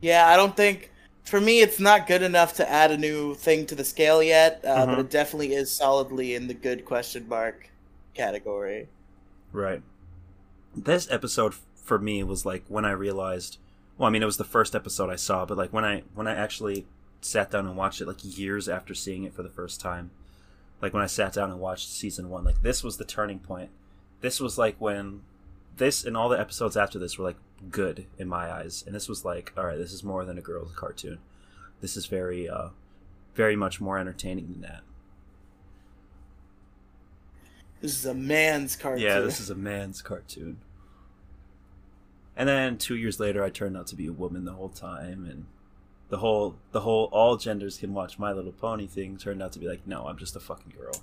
Yeah, 0.00 0.26
I 0.28 0.36
don't 0.36 0.56
think 0.56 0.90
for 1.24 1.40
me 1.40 1.60
it's 1.62 1.80
not 1.80 2.06
good 2.06 2.22
enough 2.22 2.54
to 2.54 2.68
add 2.70 2.90
a 2.90 2.98
new 2.98 3.34
thing 3.34 3.64
to 3.66 3.74
the 3.74 3.84
scale 3.84 4.22
yet, 4.22 4.60
uh, 4.64 4.84
but 4.86 4.96
Mhm. 4.96 5.00
it 5.00 5.10
definitely 5.10 5.54
is 5.54 5.70
solidly 5.70 6.34
in 6.34 6.46
the 6.46 6.54
good 6.54 6.84
question 6.84 7.26
mark 7.28 7.70
category. 8.12 8.88
Right. 9.52 9.82
This 10.76 11.10
episode 11.10 11.54
for 11.76 11.98
me 11.98 12.22
was 12.22 12.44
like 12.44 12.64
when 12.68 12.84
I 12.84 12.92
realized. 12.92 13.58
Well, 13.96 14.08
I 14.08 14.10
mean, 14.10 14.22
it 14.22 14.26
was 14.26 14.38
the 14.38 14.44
first 14.44 14.74
episode 14.74 15.08
I 15.08 15.16
saw, 15.16 15.44
but 15.44 15.56
like 15.56 15.72
when 15.72 15.84
I 15.84 16.02
when 16.14 16.26
I 16.26 16.34
actually 16.34 16.86
sat 17.20 17.50
down 17.50 17.66
and 17.66 17.76
watched 17.76 18.00
it, 18.00 18.08
like 18.08 18.18
years 18.38 18.68
after 18.68 18.92
seeing 18.94 19.24
it 19.24 19.34
for 19.34 19.42
the 19.42 19.48
first 19.48 19.80
time, 19.80 20.10
like 20.82 20.92
when 20.92 21.02
I 21.02 21.06
sat 21.06 21.32
down 21.32 21.50
and 21.50 21.60
watched 21.60 21.88
season 21.88 22.28
one, 22.28 22.44
like 22.44 22.62
this 22.62 22.82
was 22.82 22.96
the 22.96 23.04
turning 23.04 23.38
point. 23.38 23.70
This 24.20 24.40
was 24.40 24.58
like 24.58 24.76
when 24.80 25.22
this 25.76 26.04
and 26.04 26.16
all 26.16 26.28
the 26.28 26.40
episodes 26.40 26.76
after 26.76 26.98
this 26.98 27.18
were 27.18 27.24
like 27.24 27.36
good 27.70 28.06
in 28.18 28.28
my 28.28 28.50
eyes, 28.50 28.82
and 28.84 28.94
this 28.94 29.08
was 29.08 29.24
like, 29.24 29.52
all 29.56 29.66
right, 29.66 29.78
this 29.78 29.92
is 29.92 30.02
more 30.02 30.24
than 30.24 30.38
a 30.38 30.42
girl's 30.42 30.72
cartoon. 30.74 31.18
This 31.80 31.96
is 31.96 32.06
very, 32.06 32.48
uh, 32.48 32.68
very 33.34 33.56
much 33.56 33.80
more 33.80 33.98
entertaining 33.98 34.52
than 34.52 34.60
that. 34.62 34.80
This 37.84 37.98
is 37.98 38.06
a 38.06 38.14
man's 38.14 38.76
cartoon. 38.76 39.04
Yeah, 39.04 39.20
this 39.20 39.40
is 39.40 39.50
a 39.50 39.54
man's 39.54 40.00
cartoon. 40.00 40.56
And 42.34 42.48
then 42.48 42.78
two 42.78 42.96
years 42.96 43.20
later, 43.20 43.44
I 43.44 43.50
turned 43.50 43.76
out 43.76 43.88
to 43.88 43.94
be 43.94 44.06
a 44.06 44.12
woman 44.12 44.46
the 44.46 44.54
whole 44.54 44.70
time, 44.70 45.26
and 45.26 45.44
the 46.08 46.16
whole 46.16 46.56
the 46.72 46.80
whole 46.80 47.10
all 47.12 47.36
genders 47.36 47.76
can 47.76 47.92
watch 47.92 48.18
My 48.18 48.32
Little 48.32 48.52
Pony 48.52 48.86
thing 48.86 49.18
turned 49.18 49.42
out 49.42 49.52
to 49.52 49.58
be 49.58 49.68
like, 49.68 49.86
no, 49.86 50.06
I'm 50.06 50.16
just 50.16 50.34
a 50.34 50.40
fucking 50.40 50.72
girl. 50.78 50.94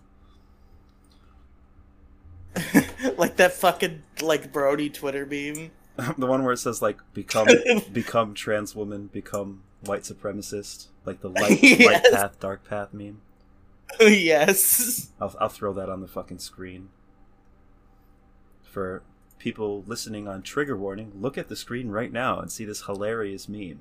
like 3.15 3.35
that 3.35 3.53
fucking 3.53 4.01
like 4.19 4.51
Brony 4.51 4.91
Twitter 4.91 5.27
beam. 5.27 5.69
the 6.17 6.25
one 6.25 6.43
where 6.43 6.53
it 6.53 6.57
says 6.57 6.81
like 6.81 6.97
become 7.13 7.47
become 7.93 8.33
trans 8.33 8.75
woman, 8.75 9.05
become 9.13 9.61
white 9.81 10.01
supremacist, 10.01 10.87
like 11.05 11.21
the 11.21 11.29
light 11.29 11.61
light 11.61 12.05
path, 12.11 12.39
dark 12.39 12.67
path 12.67 12.91
meme. 12.91 13.21
yes. 13.99 15.11
I'll 15.19 15.35
I'll 15.39 15.49
throw 15.49 15.73
that 15.73 15.89
on 15.89 16.01
the 16.01 16.07
fucking 16.07 16.39
screen. 16.39 16.89
For 18.63 19.03
people 19.37 19.83
listening 19.85 20.27
on 20.27 20.41
trigger 20.41 20.77
warning, 20.77 21.11
look 21.15 21.37
at 21.37 21.49
the 21.49 21.55
screen 21.55 21.89
right 21.89 22.11
now 22.11 22.39
and 22.39 22.51
see 22.51 22.63
this 22.63 22.83
hilarious 22.83 23.49
meme. 23.49 23.79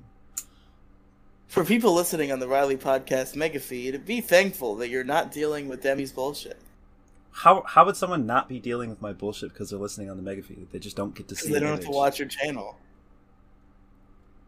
For 1.47 1.63
people 1.63 1.93
listening 1.93 2.31
on 2.31 2.39
the 2.39 2.47
Riely 2.47 2.77
Podcast 2.77 3.35
mega 3.35 3.59
feed, 3.59 4.05
be 4.05 4.21
thankful 4.21 4.75
that 4.77 4.89
you're 4.89 5.03
not 5.03 5.31
dealing 5.31 5.67
with 5.67 5.83
Demi's 5.83 6.11
bullshit. 6.11 6.57
How 7.31 7.63
how 7.65 7.85
would 7.85 7.95
someone 7.95 8.25
not 8.25 8.49
be 8.49 8.59
dealing 8.59 8.89
with 8.89 9.01
my 9.01 9.13
bullshit 9.13 9.53
because 9.53 9.69
they're 9.69 9.79
listening 9.79 10.09
on 10.09 10.17
the 10.17 10.23
mega 10.23 10.43
feed? 10.43 10.67
They 10.71 10.79
just 10.79 10.95
don't 10.95 11.15
get 11.15 11.27
to 11.29 11.35
see. 11.35 11.49
It. 11.49 11.53
They 11.53 11.59
don't 11.59 11.69
have 11.69 11.81
to 11.81 11.91
watch 11.91 12.19
your 12.19 12.27
channel. 12.27 12.77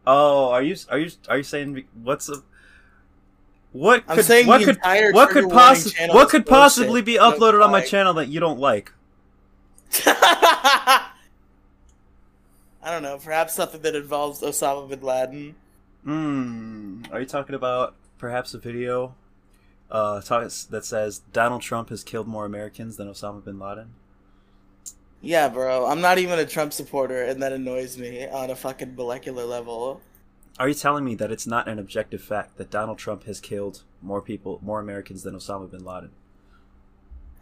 Oh, 0.06 0.50
are 0.50 0.62
you 0.62 0.76
are 0.90 0.98
you 0.98 1.10
are 1.28 1.38
you 1.38 1.42
saying 1.42 1.84
what's 2.02 2.28
a 2.28 2.42
what 3.74 4.06
could 4.06 4.46
what 4.46 4.62
could 4.62 4.78
what 5.12 5.30
could 5.30 5.46
warning 5.46 5.50
possibly 5.50 5.92
channel 5.92 6.26
could 6.26 6.46
possibly 6.46 7.02
be 7.02 7.14
uploaded 7.14 7.62
on 7.62 7.72
my 7.72 7.80
channel 7.80 8.14
that 8.14 8.28
you 8.28 8.38
don't 8.38 8.60
like? 8.60 8.92
I 10.06 11.10
don't 12.84 13.02
know. 13.02 13.18
Perhaps 13.18 13.54
something 13.54 13.82
that 13.82 13.96
involves 13.96 14.42
Osama 14.42 14.88
bin 14.88 15.00
Laden. 15.00 15.56
Hmm. 16.04 17.02
Are 17.10 17.18
you 17.18 17.26
talking 17.26 17.56
about 17.56 17.96
perhaps 18.16 18.54
a 18.54 18.58
video 18.58 19.16
uh 19.90 20.20
talk, 20.20 20.48
that 20.70 20.84
says 20.84 21.22
Donald 21.32 21.62
Trump 21.62 21.88
has 21.88 22.04
killed 22.04 22.28
more 22.28 22.46
Americans 22.46 22.96
than 22.96 23.08
Osama 23.08 23.44
bin 23.44 23.58
Laden? 23.58 23.90
Yeah, 25.20 25.48
bro. 25.48 25.86
I'm 25.86 26.00
not 26.00 26.18
even 26.18 26.38
a 26.38 26.46
Trump 26.46 26.72
supporter, 26.72 27.24
and 27.24 27.42
that 27.42 27.52
annoys 27.52 27.98
me 27.98 28.28
on 28.28 28.50
a 28.50 28.54
fucking 28.54 28.94
molecular 28.94 29.44
level. 29.44 30.00
Are 30.58 30.68
you 30.68 30.74
telling 30.74 31.04
me 31.04 31.14
that 31.16 31.32
it's 31.32 31.46
not 31.46 31.68
an 31.68 31.78
objective 31.78 32.22
fact 32.22 32.58
that 32.58 32.70
Donald 32.70 32.98
Trump 32.98 33.24
has 33.24 33.40
killed 33.40 33.82
more 34.00 34.22
people, 34.22 34.60
more 34.62 34.80
Americans 34.80 35.22
than 35.24 35.34
Osama 35.34 35.70
bin 35.70 35.84
Laden? 35.84 36.10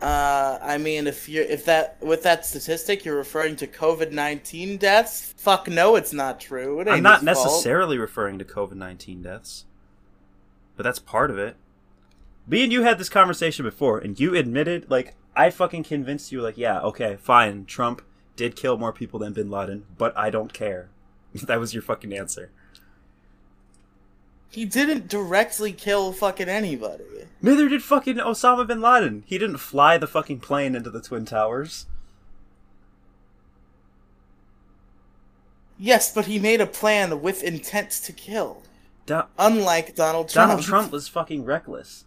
Uh, 0.01 0.59
I 0.61 0.79
mean, 0.79 1.07
if 1.07 1.29
you're 1.29 1.45
if 1.45 1.65
that 1.67 2.03
with 2.03 2.25
that 2.25 2.45
statistic 2.45 3.05
you're 3.05 3.17
referring 3.17 3.55
to 3.57 3.69
COVID 3.69 4.11
nineteen 4.11 4.77
deaths, 4.77 5.33
fuck 5.37 5.69
no, 5.69 5.95
it's 5.95 6.13
not 6.13 6.41
true. 6.41 6.81
It 6.81 6.89
I'm 6.89 7.05
not 7.05 7.21
his 7.21 7.37
fault. 7.37 7.47
necessarily 7.47 7.99
referring 7.99 8.39
to 8.41 8.45
COVID 8.45 8.75
19 8.75 9.23
deaths, 9.23 9.65
but 10.77 10.83
that's 10.83 10.99
part 10.99 11.31
of 11.31 11.39
it. 11.39 11.57
Me 12.49 12.65
and 12.65 12.73
you 12.73 12.83
had 12.83 12.99
this 12.99 13.09
conversation 13.09 13.65
before, 13.65 13.99
and 13.99 14.19
you 14.19 14.35
admitted, 14.35 14.91
like, 14.91 15.15
I 15.37 15.51
fucking 15.51 15.85
convinced 15.85 16.33
you, 16.33 16.43
like, 16.43 16.59
yeah, 16.59 16.81
okay, 16.81 17.17
fine, 17.17 17.65
Trump 17.67 18.03
did 18.35 18.57
kill 18.57 18.77
more 18.77 18.93
people 18.93 19.21
than 19.21 19.33
bin 19.33 19.49
Laden, 19.49 19.87
but 19.97 20.17
I 20.17 20.31
don't 20.31 20.53
care. 20.53 20.89
that 21.35 21.61
was 21.61 21.73
your 21.73 21.83
fucking 21.83 22.13
answer. 22.13 22.51
He 24.53 24.67
didn't 24.67 25.09
directly 25.09 25.73
kill 25.73 26.13
fucking 26.13 26.49
anybody. 26.49 27.05
Neither 27.41 27.69
did 27.69 27.83
fucking 27.83 28.17
Osama 28.17 28.67
bin 28.67 28.81
Laden. 28.81 29.25
He 29.27 29.39
didn't 29.39 29.57
fly 29.57 29.97
the 29.99 30.07
fucking 30.07 30.41
plane 30.41 30.75
into 30.75 30.91
the 30.91 31.01
Twin 31.01 31.25
Towers. 31.25 31.87
Yes, 35.79 36.15
but 36.15 36.27
he 36.27 36.39
made 36.39 36.61
a 36.61 36.67
plan 36.67 37.23
with 37.23 37.43
intent 37.43 37.91
to 38.05 38.13
kill. 38.13 38.63
Do- 39.07 39.23
Unlike 39.39 39.97
Donald 39.97 40.29
Trump. 40.29 40.51
Donald 40.51 40.65
Trump 40.67 40.93
was 40.93 41.09
fucking 41.09 41.45
reckless. 41.45 42.05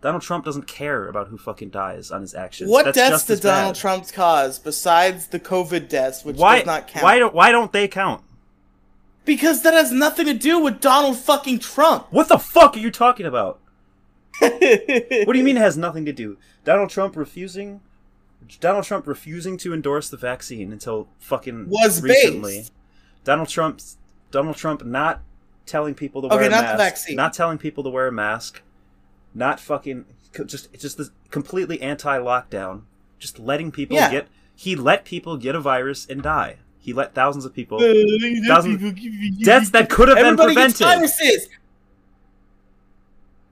Donald 0.00 0.22
Trump 0.22 0.44
doesn't 0.44 0.66
care 0.68 1.08
about 1.08 1.28
who 1.28 1.36
fucking 1.36 1.70
dies 1.70 2.10
on 2.10 2.20
his 2.20 2.34
actions. 2.34 2.70
What 2.70 2.84
That's 2.86 2.96
deaths 2.96 3.10
just 3.10 3.26
did 3.26 3.32
as 3.34 3.40
bad. 3.40 3.56
Donald 3.58 3.76
Trump 3.76 4.12
cause 4.12 4.58
besides 4.58 5.26
the 5.26 5.40
COVID 5.40 5.88
deaths, 5.88 6.24
which 6.24 6.36
Why? 6.36 6.58
does 6.58 6.66
not 6.66 6.86
count? 6.86 7.02
Why 7.02 7.18
don't 7.18 7.34
Why 7.34 7.50
don't 7.50 7.72
they 7.72 7.88
count? 7.88 8.22
Because 9.26 9.60
that 9.62 9.74
has 9.74 9.92
nothing 9.92 10.24
to 10.26 10.32
do 10.34 10.58
with 10.60 10.80
Donald 10.80 11.18
fucking 11.18 11.58
Trump. 11.58 12.06
What 12.10 12.28
the 12.28 12.38
fuck 12.38 12.76
are 12.76 12.80
you 12.80 12.90
talking 12.90 13.26
about? 13.26 13.60
What 14.40 14.60
do 14.60 15.38
you 15.38 15.44
mean 15.44 15.56
it 15.56 15.60
has 15.60 15.76
nothing 15.76 16.04
to 16.06 16.12
do? 16.12 16.38
Donald 16.64 16.88
Trump 16.90 17.16
refusing 17.16 17.80
Donald 18.60 18.84
Trump 18.84 19.06
refusing 19.06 19.56
to 19.58 19.72
endorse 19.74 20.08
the 20.08 20.16
vaccine 20.16 20.72
until 20.72 21.08
fucking 21.18 21.68
Was 21.68 22.00
recently. 22.02 22.58
based. 22.58 22.72
Donald 23.24 23.48
Trump 23.48 23.80
Donald 24.30 24.56
Trump 24.56 24.84
not 24.84 25.22
telling 25.64 25.94
people 25.94 26.20
to 26.22 26.28
Okay, 26.28 26.36
wear 26.36 26.46
a 26.46 26.50
not 26.50 26.60
the 26.60 26.66
mask. 26.66 26.78
vaccine. 26.78 27.16
Not 27.16 27.32
telling 27.32 27.58
people 27.58 27.82
to 27.84 27.90
wear 27.90 28.06
a 28.06 28.12
mask. 28.12 28.62
Not 29.34 29.58
fucking 29.58 30.04
just 30.44 30.72
just 30.78 30.98
this 30.98 31.10
completely 31.30 31.80
anti-lockdown. 31.82 32.82
Just 33.18 33.38
letting 33.38 33.72
people 33.72 33.96
Yeah. 33.96 34.10
get 34.10 34.28
he 34.54 34.76
let 34.76 35.04
people 35.04 35.36
get 35.38 35.54
a 35.54 35.60
virus 35.60 36.06
and 36.08 36.22
die. 36.22 36.58
He 36.86 36.92
let 36.92 37.14
thousands 37.16 37.44
of 37.44 37.52
people 37.52 37.80
Thousands- 38.46 39.42
deaths 39.42 39.70
that 39.70 39.90
could 39.90 40.06
have 40.06 40.18
been 40.18 40.36
prevented. 40.36 40.78
viruses. 40.86 41.48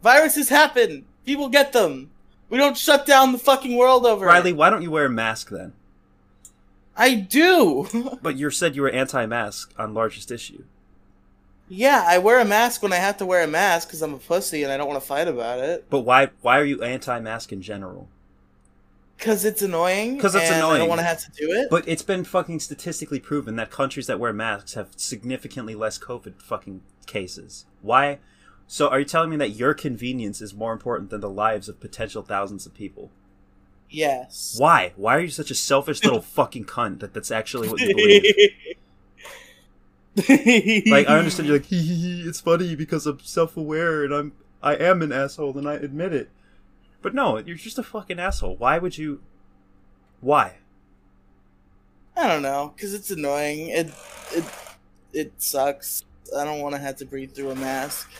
Viruses 0.04 0.48
happen. 0.50 1.04
People 1.26 1.48
get 1.48 1.72
them. 1.72 2.10
We 2.48 2.58
don't 2.58 2.76
shut 2.76 3.06
down 3.06 3.32
the 3.32 3.38
fucking 3.38 3.74
world 3.76 4.06
over 4.06 4.24
Riely, 4.26 4.50
it. 4.50 4.56
why 4.56 4.70
don't 4.70 4.82
you 4.82 4.90
wear 4.92 5.06
a 5.06 5.10
mask 5.10 5.50
then? 5.50 5.72
I 6.96 7.16
do. 7.16 7.88
But 8.22 8.36
you 8.36 8.50
said 8.50 8.76
you 8.76 8.82
were 8.82 8.90
anti-mask 8.90 9.74
on 9.76 9.94
largest 9.94 10.30
issue. 10.30 10.62
yeah, 11.68 12.04
I 12.06 12.18
wear 12.18 12.38
a 12.38 12.44
mask 12.44 12.84
when 12.84 12.92
I 12.92 12.96
have 13.02 13.16
to 13.16 13.26
wear 13.26 13.42
a 13.42 13.48
mask 13.48 13.88
because 13.88 14.00
I'm 14.00 14.14
a 14.14 14.18
pussy 14.18 14.62
and 14.62 14.70
I 14.72 14.76
don't 14.76 14.86
want 14.86 15.00
to 15.02 15.06
fight 15.08 15.26
about 15.26 15.58
it. 15.58 15.86
But 15.90 16.00
why 16.00 16.28
why 16.40 16.60
are 16.60 16.64
you 16.64 16.84
anti-mask 16.84 17.50
in 17.52 17.62
general? 17.62 18.06
Because 19.16 19.44
it's 19.44 19.62
annoying. 19.62 20.16
Because 20.16 20.35
it's 20.35 20.50
and 20.50 20.62
I 20.62 20.79
don't 20.79 20.88
want 20.88 21.00
to 21.00 21.07
have 21.07 21.20
to 21.24 21.31
do 21.31 21.50
it. 21.50 21.68
But 21.70 21.87
it's 21.88 22.03
been 22.03 22.24
fucking 22.24 22.61
statistically 22.61 23.20
proven 23.20 23.57
that 23.57 23.70
countries 23.70 24.07
that 24.07 24.18
wear 24.18 24.33
masks 24.33 24.74
have 24.74 24.88
significantly 24.96 25.74
less 25.74 25.98
COVID 25.98 26.42
fucking 26.42 26.83
cases. 27.07 27.64
Why? 27.81 28.18
So 28.66 28.88
are 28.88 28.98
you 28.98 29.05
telling 29.05 29.31
me 29.31 29.37
that 29.37 29.50
your 29.50 29.74
convenience 29.74 30.40
is 30.40 30.55
more 30.55 30.72
important 30.72 31.11
than 31.11 31.20
the 31.20 31.31
lives 31.31 31.68
of 31.68 31.81
potential 31.81 32.22
thousands 32.22 32.66
of 32.66 32.74
people? 32.74 33.11
yes. 33.94 34.57
Why? 34.59 34.92
Why 34.96 35.16
are 35.16 35.20
you 35.20 35.29
such 35.29 35.50
a 35.50 35.55
selfish 35.55 36.03
little 36.05 36.20
fucking 36.37 36.64
cunt 36.64 37.00
that 37.00 37.14
that's 37.14 37.31
actually 37.31 37.68
what 37.68 37.81
you 37.81 37.94
believe? 37.94 38.24
like 40.90 41.09
I 41.09 41.18
understand 41.18 41.48
you're 41.48 41.59
like 41.59 41.66
hee 41.66 41.83
hee 41.83 41.94
hee, 41.94 42.29
it's 42.29 42.40
funny 42.40 42.77
because 42.77 43.07
I'm 43.07 43.18
self-aware 43.20 44.05
and 44.05 44.14
I'm 44.14 44.33
I 44.62 44.74
am 44.74 45.03
an 45.03 45.12
asshole 45.12 45.59
and 45.59 45.68
I 45.68 45.74
admit 45.74 46.12
it. 46.12 46.31
But 47.04 47.14
no, 47.14 47.36
you're 47.36 47.56
just 47.56 47.78
a 47.78 47.82
fucking 47.82 48.18
asshole. 48.18 48.56
Why 48.56 48.78
would 48.78 48.96
you 48.96 49.20
Why? 50.22 50.54
I 52.16 52.26
don't 52.26 52.40
know, 52.40 52.72
because 52.74 52.94
it's 52.94 53.10
annoying. 53.10 53.68
It 53.68 53.92
it 54.32 54.44
it 55.12 55.32
sucks. 55.36 56.06
I 56.34 56.46
don't 56.46 56.62
want 56.62 56.74
to 56.74 56.80
have 56.80 56.96
to 56.96 57.04
breathe 57.04 57.32
through 57.32 57.50
a 57.50 57.56
mask. 57.56 58.10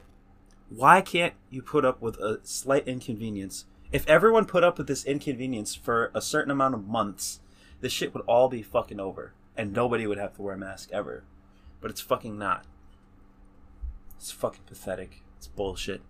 Why 0.69 1.01
can't 1.01 1.33
you 1.49 1.63
put 1.63 1.87
up 1.87 2.03
with 2.03 2.19
a 2.19 2.41
slight 2.43 2.87
inconvenience? 2.87 3.65
If 3.91 4.07
everyone 4.07 4.45
put 4.45 4.65
up 4.65 4.77
with 4.77 4.87
this 4.87 5.07
inconvenience 5.07 5.75
for 5.75 6.11
a 6.15 6.21
certain 6.21 6.51
amount 6.51 6.75
of 6.75 6.87
months, 6.87 7.41
this 7.81 7.93
shit 7.93 8.13
would 8.13 8.25
all 8.27 8.51
be 8.51 8.61
fucking 8.61 9.01
over 9.01 9.33
and 9.57 9.73
nobody 9.73 10.07
would 10.07 10.19
have 10.19 10.35
to 10.37 10.43
wear 10.43 10.57
a 10.57 10.59
mask 10.59 10.91
ever. 10.93 11.25
But 11.81 11.91
it's 11.91 12.03
fucking 12.03 12.37
not. 12.37 12.67
It's 14.19 14.31
fucking 14.31 14.65
pathetic. 14.67 15.23
It's 15.39 15.47
bullshit. 15.49 16.03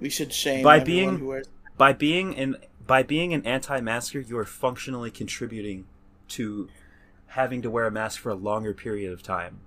We 0.00 0.08
should 0.10 0.32
shame 0.32 0.62
By 0.64 0.80
being- 0.80 1.26
wears. 1.26 1.48
by 1.76 1.92
being 1.92 2.34
an 2.36 2.56
by 2.86 3.02
being 3.04 3.32
an 3.32 3.46
anti-masker, 3.46 4.18
you 4.18 4.36
are 4.38 4.44
functionally 4.44 5.12
contributing 5.12 5.86
to 6.28 6.68
having 7.26 7.62
to 7.62 7.70
wear 7.70 7.86
a 7.86 7.90
mask 7.90 8.18
for 8.20 8.30
a 8.30 8.34
longer 8.34 8.74
period 8.74 9.12
of 9.12 9.22
time. 9.22 9.60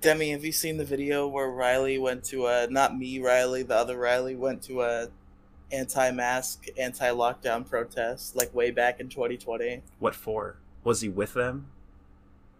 Demi, 0.00 0.30
have 0.32 0.44
you 0.44 0.50
seen 0.50 0.76
the 0.78 0.84
video 0.84 1.28
where 1.28 1.48
Riley 1.48 1.98
went 1.98 2.24
to 2.24 2.46
a 2.46 2.66
not 2.68 2.98
me 2.98 3.20
Riely, 3.20 3.62
the 3.62 3.76
other 3.76 3.96
Riley 3.96 4.34
went 4.34 4.62
to 4.64 4.80
a 4.82 5.08
anti-mask, 5.70 6.66
anti-lockdown 6.76 7.68
protest 7.68 8.34
like 8.34 8.52
way 8.52 8.72
back 8.72 8.98
in 8.98 9.08
2020? 9.08 9.82
What 10.00 10.16
for? 10.16 10.56
Was 10.82 11.02
he 11.02 11.08
with 11.08 11.34
them? 11.34 11.70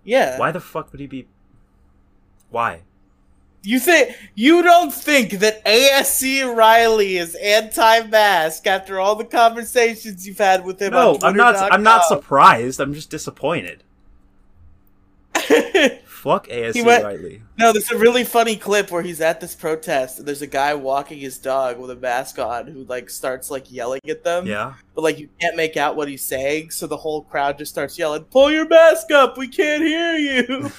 Yeah. 0.05 0.39
Why 0.39 0.53
the 0.53 0.61
fuck 0.61 0.93
would 0.93 1.01
he 1.01 1.07
be? 1.09 1.27
Why? 2.51 2.83
You 3.63 3.79
think 3.79 4.17
you 4.35 4.63
don't 4.63 4.93
think 4.93 5.33
that 5.33 5.65
ASC 5.67 6.57
Riley 6.57 7.19
is 7.19 7.35
anti-mask 7.35 8.67
after 8.67 8.99
all 8.99 9.17
the 9.17 9.25
conversations 9.25 10.27
you've 10.27 10.39
had 10.39 10.65
with 10.65 10.81
him? 10.81 10.93
No, 10.93 11.15
on 11.17 11.19
I'm 11.23 11.37
not. 11.37 11.73
I'm 11.73 11.83
not 11.83 12.05
surprised. 12.05 12.81
I'm 12.81 12.95
just 12.95 13.11
disappointed. 13.11 13.83
Fuck 16.05 16.49
ASC 16.49 16.85
went- 16.85 17.05
Riley. 17.05 17.43
No, 17.59 17.73
there's 17.73 17.91
a 17.91 17.99
really 17.99 18.25
funny 18.25 18.57
clip 18.57 18.91
where 18.91 19.03
he's 19.03 19.21
at 19.21 19.41
this 19.41 19.55
protest 19.55 20.19
and 20.19 20.29
there's 20.29 20.43
a 20.43 20.47
guy 20.47 20.75
walking 20.75 21.19
his 21.19 21.39
dog 21.39 21.79
with 21.79 21.91
a 21.91 21.97
mask 21.97 22.39
on 22.39 22.67
who 22.67 22.85
like 22.85 23.11
starts 23.11 23.51
like 23.51 23.71
yelling 23.71 24.01
at 24.09 24.25
them. 24.25 24.47
Yeah. 24.47 24.75
But 24.95 25.05
like 25.05 25.19
you 25.19 25.29
can't 25.41 25.57
make 25.57 25.77
out 25.77 25.97
what 25.97 26.09
he's 26.09 26.23
saying, 26.25 26.71
so 26.71 26.87
the 26.87 26.97
whole 26.97 27.23
crowd 27.23 27.59
just 27.59 27.73
starts 27.73 27.99
yelling, 27.99 28.25
"Pull 28.25 28.51
your 28.51 28.67
mask 28.67 29.11
up, 29.11 29.37
we 29.37 29.49
can't 29.49 29.83
hear 29.83 30.15
you." 30.15 30.71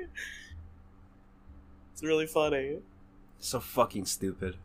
it's 1.96 2.02
really 2.02 2.26
funny. 2.26 2.80
So 3.38 3.58
fucking 3.58 4.04
stupid. 4.04 4.56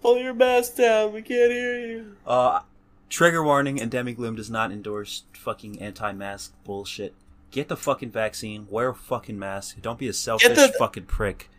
Pull 0.00 0.18
your 0.18 0.34
mask 0.34 0.76
down, 0.76 1.12
we 1.12 1.20
can't 1.20 1.50
hear 1.50 1.80
you. 1.80 2.16
Uh, 2.24 2.60
trigger 3.08 3.42
warning: 3.42 3.80
Endemic 3.80 4.14
Gloom 4.14 4.36
does 4.36 4.48
not 4.48 4.70
endorse 4.70 5.24
fucking 5.32 5.82
anti-mask 5.82 6.54
bullshit. 6.62 7.12
Get 7.50 7.66
the 7.66 7.76
fucking 7.76 8.12
vaccine. 8.12 8.68
Wear 8.70 8.90
a 8.90 8.94
fucking 8.94 9.36
mask. 9.36 9.82
Don't 9.82 9.98
be 9.98 10.06
a 10.06 10.12
selfish 10.12 10.56
the- 10.56 10.72
fucking 10.78 11.06
prick 11.06 11.50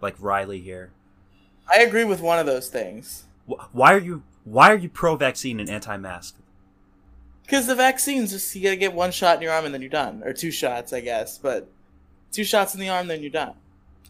like 0.00 0.14
Riely 0.20 0.60
here. 0.60 0.92
I 1.68 1.80
agree 1.80 2.04
with 2.04 2.20
one 2.20 2.38
of 2.38 2.46
those 2.46 2.68
things. 2.68 3.24
Why 3.72 3.92
are 3.92 3.98
you? 3.98 4.22
Why 4.44 4.70
are 4.70 4.76
you 4.76 4.88
pro-vaccine 4.88 5.58
and 5.58 5.68
anti-mask? 5.68 6.36
Because 7.42 7.66
the 7.66 7.74
vaccines, 7.74 8.30
just 8.30 8.54
you 8.54 8.62
gotta 8.62 8.76
get 8.76 8.92
one 8.92 9.10
shot 9.10 9.38
in 9.38 9.42
your 9.42 9.50
arm 9.50 9.64
and 9.64 9.74
then 9.74 9.82
you're 9.82 9.90
done, 9.90 10.22
or 10.24 10.32
two 10.32 10.52
shots, 10.52 10.92
I 10.92 11.00
guess. 11.00 11.38
But 11.38 11.68
two 12.30 12.44
shots 12.44 12.72
in 12.72 12.80
the 12.80 12.88
arm, 12.88 13.08
then 13.08 13.20
you're 13.20 13.32
done. 13.32 13.54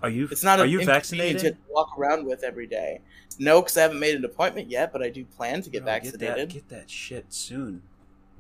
Are 0.03 0.11
you? 0.11 0.29
It's 0.31 0.45
not 0.45 0.61
Are 0.61 0.67
you 0.67 0.85
vaccinated? 0.85 1.41
to 1.41 1.57
walk 1.71 1.99
around 1.99 2.27
with 2.27 2.43
every 2.45 2.67
day. 2.67 3.01
No, 3.39 3.61
because 3.61 3.77
I 3.77 3.83
haven't 3.83 3.99
made 4.01 4.15
an 4.15 4.25
appointment 4.25 4.69
yet, 4.71 4.93
but 4.93 5.03
I 5.03 5.09
do 5.11 5.25
plan 5.25 5.63
to 5.63 5.71
get 5.71 5.83
Bro, 5.85 5.93
vaccinated. 5.93 6.21
Get 6.21 6.37
that, 6.37 6.49
get 6.49 6.69
that 6.69 6.91
shit 6.91 7.27
soon. 7.33 7.83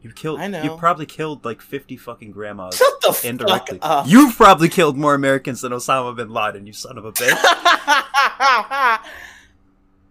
You 0.03 0.12
killed. 0.12 0.40
I 0.40 0.47
know. 0.47 0.62
You 0.62 0.77
probably 0.77 1.07
killed 1.07 1.45
like 1.45 1.61
fifty 1.61 1.97
fucking 1.97 2.31
grandmas 2.31 2.77
Shut 2.77 3.01
the 3.01 3.29
indirectly. 3.29 3.79
fuck 3.79 3.90
up. 3.90 4.07
You've 4.09 4.37
probably 4.37 4.69
killed 4.69 4.97
more 4.97 5.14
Americans 5.14 5.62
than 5.62 5.73
Osama 5.73 6.14
bin 6.14 6.29
Laden. 6.31 6.66
You 6.66 6.73
son 6.73 6.99
of 6.99 7.05
a 7.05 7.12
bitch. 7.12 8.99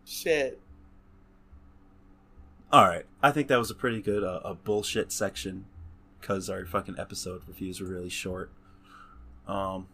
Shit. 0.05 0.59
All 2.71 2.83
right, 2.83 3.05
I 3.23 3.31
think 3.31 3.47
that 3.47 3.57
was 3.57 3.71
a 3.71 3.75
pretty 3.75 4.01
good 4.01 4.23
uh, 4.23 4.41
a 4.43 4.53
bullshit 4.53 5.11
section 5.11 5.65
because 6.19 6.49
our 6.49 6.65
fucking 6.65 6.95
episode 6.97 7.43
reviews 7.47 7.79
were 7.79 7.87
really 7.87 8.09
short. 8.09 8.49
Um, 9.47 9.87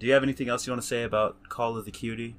do 0.00 0.06
you 0.06 0.14
have 0.14 0.22
anything 0.22 0.48
else 0.48 0.66
you 0.66 0.72
want 0.72 0.80
to 0.80 0.88
say 0.88 1.02
about 1.02 1.48
Call 1.50 1.76
of 1.76 1.84
the 1.84 1.90
Cutie? 1.90 2.34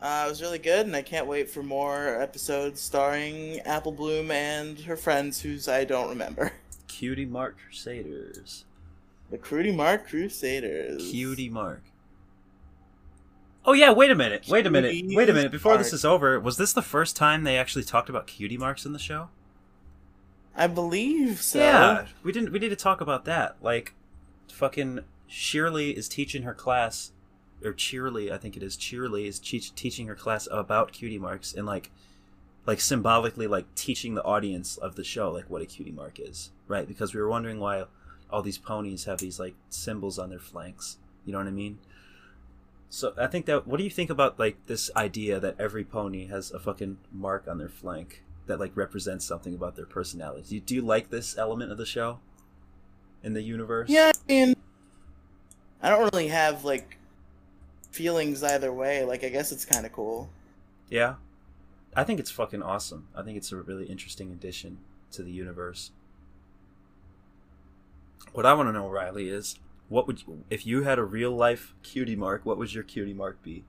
Uh, 0.00 0.22
it 0.24 0.30
was 0.30 0.40
really 0.40 0.58
good, 0.58 0.86
and 0.86 0.94
I 0.94 1.02
can't 1.02 1.26
wait 1.26 1.50
for 1.50 1.62
more 1.62 2.20
episodes 2.22 2.80
starring 2.80 3.58
Apple 3.60 3.92
Bloom 3.92 4.30
and 4.30 4.78
her 4.80 4.96
friends, 4.96 5.42
whose 5.42 5.68
I 5.68 5.84
don't 5.84 6.08
remember. 6.08 6.52
Cutie 6.86 7.26
Mark 7.26 7.58
Crusaders. 7.58 8.64
The 9.30 9.36
Cutie 9.36 9.72
Mark 9.72 10.08
Crusaders. 10.08 11.10
Cutie 11.10 11.50
Mark. 11.50 11.82
Oh 13.64 13.72
yeah, 13.72 13.90
wait 13.90 14.10
a 14.10 14.14
minute. 14.14 14.46
Wait 14.48 14.66
a 14.66 14.70
minute. 14.70 15.04
Wait 15.08 15.28
a 15.28 15.34
minute. 15.34 15.52
Before 15.52 15.76
this 15.76 15.92
is 15.92 16.04
over, 16.04 16.38
was 16.40 16.56
this 16.56 16.72
the 16.72 16.82
first 16.82 17.14
time 17.14 17.42
they 17.42 17.58
actually 17.58 17.84
talked 17.84 18.08
about 18.08 18.26
cutie 18.26 18.56
marks 18.56 18.86
in 18.86 18.92
the 18.92 18.98
show? 18.98 19.28
I 20.56 20.66
believe 20.66 21.42
so. 21.42 21.58
Yeah. 21.58 22.06
We 22.22 22.32
didn't 22.32 22.52
we 22.52 22.58
need 22.58 22.70
to 22.70 22.76
talk 22.76 23.00
about 23.00 23.26
that. 23.26 23.56
Like 23.60 23.92
fucking 24.50 25.00
Shirley 25.30 25.96
is 25.96 26.08
teaching 26.08 26.42
her 26.42 26.52
class 26.52 27.12
or 27.64 27.72
Cheerilee, 27.72 28.32
I 28.32 28.36
think 28.36 28.56
it 28.56 28.64
is. 28.64 28.76
Cheerilee 28.76 29.26
is 29.26 29.38
teach, 29.38 29.72
teaching 29.76 30.08
her 30.08 30.16
class 30.16 30.48
about 30.50 30.92
cutie 30.92 31.18
marks 31.18 31.54
and 31.54 31.66
like 31.66 31.90
like 32.66 32.80
symbolically 32.80 33.46
like 33.46 33.72
teaching 33.74 34.14
the 34.14 34.24
audience 34.24 34.76
of 34.76 34.96
the 34.96 35.04
show 35.04 35.30
like 35.30 35.48
what 35.48 35.62
a 35.62 35.66
cutie 35.66 35.92
mark 35.92 36.18
is, 36.18 36.50
right? 36.66 36.86
Because 36.86 37.14
we 37.14 37.20
were 37.20 37.28
wondering 37.28 37.60
why 37.60 37.84
all 38.28 38.42
these 38.42 38.58
ponies 38.58 39.04
have 39.04 39.18
these 39.18 39.38
like 39.38 39.54
symbols 39.70 40.18
on 40.18 40.30
their 40.30 40.40
flanks. 40.40 40.98
You 41.24 41.32
know 41.32 41.38
what 41.38 41.46
I 41.46 41.52
mean? 41.52 41.78
So 42.88 43.14
I 43.16 43.28
think 43.28 43.46
that 43.46 43.68
what 43.68 43.78
do 43.78 43.84
you 43.84 43.90
think 43.90 44.10
about 44.10 44.36
like 44.36 44.66
this 44.66 44.90
idea 44.96 45.38
that 45.38 45.54
every 45.60 45.84
pony 45.84 46.26
has 46.26 46.50
a 46.50 46.58
fucking 46.58 46.98
mark 47.12 47.46
on 47.46 47.58
their 47.58 47.68
flank 47.68 48.24
that 48.46 48.58
like 48.58 48.76
represents 48.76 49.24
something 49.24 49.54
about 49.54 49.76
their 49.76 49.86
personality? 49.86 50.44
Do 50.48 50.54
you, 50.56 50.60
do 50.60 50.74
you 50.74 50.82
like 50.82 51.10
this 51.10 51.38
element 51.38 51.70
of 51.70 51.78
the 51.78 51.86
show 51.86 52.18
in 53.22 53.32
the 53.32 53.42
universe? 53.42 53.88
Yeah, 53.88 54.10
I 54.12 54.32
mean, 54.32 54.54
I 55.82 55.90
don't 55.90 56.12
really 56.12 56.28
have 56.28 56.64
like 56.64 56.98
feelings 57.90 58.42
either 58.42 58.72
way. 58.72 59.04
Like, 59.04 59.24
I 59.24 59.28
guess 59.28 59.52
it's 59.52 59.64
kind 59.64 59.86
of 59.86 59.92
cool. 59.92 60.30
Yeah. 60.88 61.14
I 61.96 62.04
think 62.04 62.20
it's 62.20 62.30
fucking 62.30 62.62
awesome. 62.62 63.08
I 63.16 63.22
think 63.22 63.36
it's 63.36 63.52
a 63.52 63.56
really 63.56 63.86
interesting 63.86 64.30
addition 64.30 64.78
to 65.12 65.22
the 65.22 65.32
universe. 65.32 65.90
What 68.32 68.46
I 68.46 68.54
want 68.54 68.68
to 68.68 68.72
know, 68.72 68.88
Riely, 68.88 69.28
is 69.28 69.58
what 69.88 70.06
would 70.06 70.22
you, 70.22 70.44
if 70.50 70.64
you 70.66 70.84
had 70.84 70.98
a 70.98 71.04
real 71.04 71.32
life 71.32 71.74
cutie 71.82 72.14
mark? 72.14 72.46
What 72.46 72.58
would 72.58 72.72
your 72.72 72.84
cutie 72.84 73.12
mark 73.14 73.42
be? 73.42 73.64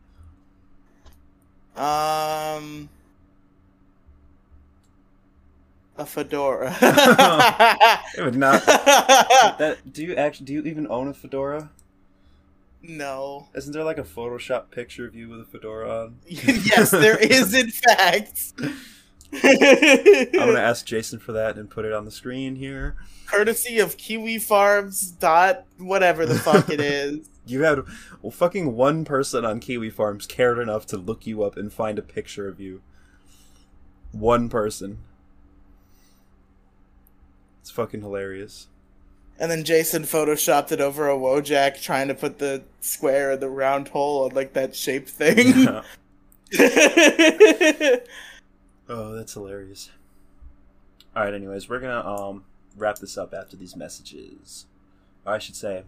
Um, 1.75 2.89
a 5.97 6.05
fedora. 6.05 6.75
It 8.17 8.23
would 8.23 8.35
not. 8.35 8.63
That 9.57 9.77
do 9.91 10.03
you 10.03 10.15
actually 10.15 10.45
do 10.45 10.53
you 10.53 10.61
even 10.63 10.85
own 10.87 11.07
a 11.07 11.13
fedora? 11.13 11.71
No. 12.81 13.47
Isn't 13.53 13.73
there 13.73 13.83
like 13.83 13.97
a 13.97 14.03
Photoshop 14.03 14.71
picture 14.71 15.05
of 15.05 15.15
you 15.15 15.29
with 15.29 15.41
a 15.41 15.45
fedora 15.45 16.03
on? 16.03 16.17
yes, 16.25 16.91
there 16.91 17.17
is 17.17 17.53
in 17.53 17.69
fact. 17.69 18.53
I'm 19.33 20.31
gonna 20.31 20.59
ask 20.59 20.85
Jason 20.85 21.19
for 21.19 21.31
that 21.31 21.57
and 21.57 21.69
put 21.69 21.85
it 21.85 21.93
on 21.93 22.05
the 22.05 22.11
screen 22.11 22.55
here. 22.55 22.95
Courtesy 23.27 23.79
of 23.79 23.97
Kiwi 23.97 24.39
Farms 24.39 25.11
dot 25.11 25.65
whatever 25.77 26.25
the 26.25 26.35
fuck 26.35 26.69
it 26.69 26.81
is. 26.81 27.27
You 27.43 27.63
had 27.63 27.79
well, 28.21 28.29
fucking 28.31 28.75
one 28.75 29.03
person 29.03 29.43
on 29.45 29.59
Kiwi 29.59 29.89
Farms 29.89 30.27
cared 30.27 30.59
enough 30.59 30.85
to 30.85 30.95
look 30.97 31.25
you 31.25 31.41
up 31.41 31.57
and 31.57 31.73
find 31.73 31.97
a 31.97 32.03
picture 32.03 32.47
of 32.47 32.59
you. 32.59 32.83
One 34.11 34.47
person. 34.47 34.99
It's 37.61 37.71
fucking 37.71 38.01
hilarious. 38.01 38.67
And 39.39 39.49
then 39.49 39.63
Jason 39.63 40.03
photoshopped 40.03 40.71
it 40.71 40.81
over 40.81 41.09
a 41.09 41.15
Wojak 41.15 41.81
trying 41.81 42.07
to 42.09 42.13
put 42.13 42.37
the 42.37 42.63
square 42.79 43.31
or 43.31 43.37
the 43.37 43.49
round 43.49 43.87
hole 43.87 44.25
on 44.25 44.31
like 44.31 44.53
that 44.53 44.75
shape 44.75 45.09
thing. 45.09 45.67
oh, 48.87 49.15
that's 49.15 49.33
hilarious. 49.33 49.89
All 51.15 51.23
right. 51.23 51.33
Anyways, 51.33 51.67
we're 51.67 51.79
gonna 51.79 52.07
um 52.07 52.43
wrap 52.77 52.99
this 52.99 53.17
up 53.17 53.33
after 53.33 53.57
these 53.57 53.75
messages. 53.75 54.65
Or 55.25 55.33
I 55.33 55.39
should 55.39 55.55
say, 55.55 55.83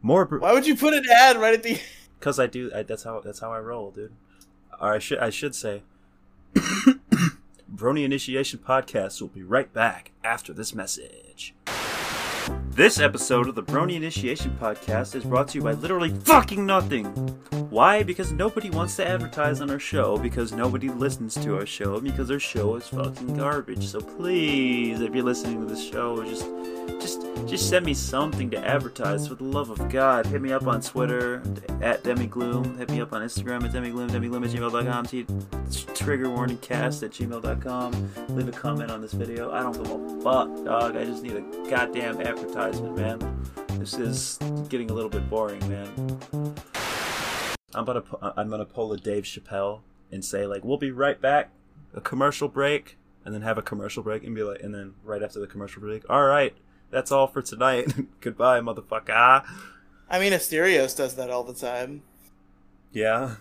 more 0.00 0.24
Why 0.24 0.52
would 0.52 0.66
you 0.66 0.76
put 0.76 0.94
an 0.94 1.04
ad 1.10 1.36
right 1.36 1.54
at 1.54 1.62
the 1.62 1.80
because 2.18 2.38
I 2.38 2.46
do. 2.46 2.70
I, 2.74 2.82
that's 2.82 3.02
how 3.02 3.20
that's 3.20 3.40
how 3.40 3.52
I 3.52 3.58
roll, 3.58 3.90
dude. 3.90 4.12
Or 4.80 4.94
I 4.94 4.98
should 4.98 5.18
I 5.18 5.30
should 5.30 5.54
say, 5.54 5.82
Brony 7.74 8.04
Initiation 8.04 8.60
Podcast 8.60 9.20
will 9.20 9.28
be 9.28 9.42
right 9.42 9.72
back 9.72 10.12
after 10.22 10.52
this 10.52 10.74
message. 10.74 11.54
This 12.70 12.98
episode 12.98 13.48
of 13.48 13.54
the 13.54 13.62
Brony 13.62 13.94
Initiation 13.94 14.56
Podcast 14.60 15.14
is 15.14 15.24
brought 15.24 15.48
to 15.48 15.58
you 15.58 15.64
by 15.64 15.72
literally 15.72 16.10
fucking 16.10 16.64
nothing. 16.64 17.04
Why? 17.70 18.02
Because 18.02 18.32
nobody 18.32 18.70
wants 18.70 18.96
to 18.96 19.06
advertise 19.06 19.60
on 19.60 19.70
our 19.70 19.78
show, 19.78 20.18
because 20.18 20.52
nobody 20.52 20.88
listens 20.88 21.34
to 21.36 21.56
our 21.56 21.66
show, 21.66 22.00
because 22.00 22.30
our 22.30 22.40
show 22.40 22.76
is 22.76 22.88
fucking 22.88 23.36
garbage. 23.36 23.86
So 23.86 24.00
please, 24.00 25.00
if 25.00 25.14
you're 25.14 25.24
listening 25.24 25.60
to 25.60 25.66
this 25.66 25.86
show, 25.86 26.22
just 26.24 26.46
just 27.00 27.22
just 27.46 27.68
send 27.68 27.84
me 27.86 27.94
something 27.94 28.50
to 28.50 28.58
advertise 28.66 29.28
for 29.28 29.34
the 29.34 29.44
love 29.44 29.70
of 29.70 29.88
God. 29.90 30.26
Hit 30.26 30.40
me 30.42 30.52
up 30.52 30.66
on 30.66 30.80
Twitter 30.80 31.36
at 31.80 32.02
DemiGloom. 32.02 32.78
Hit 32.78 32.90
me 32.90 33.00
up 33.00 33.12
on 33.12 33.22
Instagram 33.22 33.64
at 33.64 33.72
DemiGloom, 33.72 34.10
DemiGloom 34.10 34.44
at 34.44 34.50
gmail.com. 34.50 35.06
T- 35.06 35.26
trigger 35.94 36.28
warning 36.30 36.58
cast 36.58 37.02
at 37.02 37.10
gmail.com. 37.12 38.10
Leave 38.30 38.48
a 38.48 38.52
comment 38.52 38.90
on 38.90 39.00
this 39.00 39.12
video. 39.12 39.52
I 39.52 39.62
don't 39.62 39.72
give 39.72 39.90
a 39.90 40.22
fuck, 40.22 40.64
dog. 40.64 40.96
I 40.96 41.04
just 41.04 41.22
need 41.22 41.36
a 41.36 41.70
goddamn 41.70 42.20
advertisement, 42.32 42.96
man. 42.96 43.50
This 43.78 43.94
is 43.94 44.38
getting 44.70 44.90
a 44.90 44.94
little 44.94 45.10
bit 45.10 45.28
boring, 45.28 45.60
man. 45.68 46.18
I'm 47.74 47.84
gonna 47.84 48.02
I'm 48.22 48.48
gonna 48.48 48.64
pull 48.64 48.90
a 48.92 48.96
Dave 48.96 49.24
Chappelle 49.24 49.80
and 50.10 50.24
say 50.24 50.46
like 50.46 50.64
we'll 50.64 50.78
be 50.78 50.90
right 50.90 51.20
back, 51.20 51.50
a 51.94 52.00
commercial 52.00 52.48
break, 52.48 52.96
and 53.24 53.34
then 53.34 53.42
have 53.42 53.58
a 53.58 53.62
commercial 53.62 54.02
break 54.02 54.24
and 54.24 54.34
be 54.34 54.42
like, 54.42 54.62
and 54.62 54.74
then 54.74 54.94
right 55.04 55.22
after 55.22 55.40
the 55.40 55.46
commercial 55.46 55.82
break, 55.82 56.08
all 56.08 56.24
right, 56.24 56.54
that's 56.90 57.12
all 57.12 57.26
for 57.26 57.42
tonight. 57.42 57.92
Goodbye, 58.20 58.60
motherfucker. 58.60 59.44
I 60.08 60.18
mean 60.18 60.32
Asterios 60.32 60.96
does 60.96 61.16
that 61.16 61.28
all 61.28 61.44
the 61.44 61.54
time. 61.54 62.02
Yeah, 62.92 63.36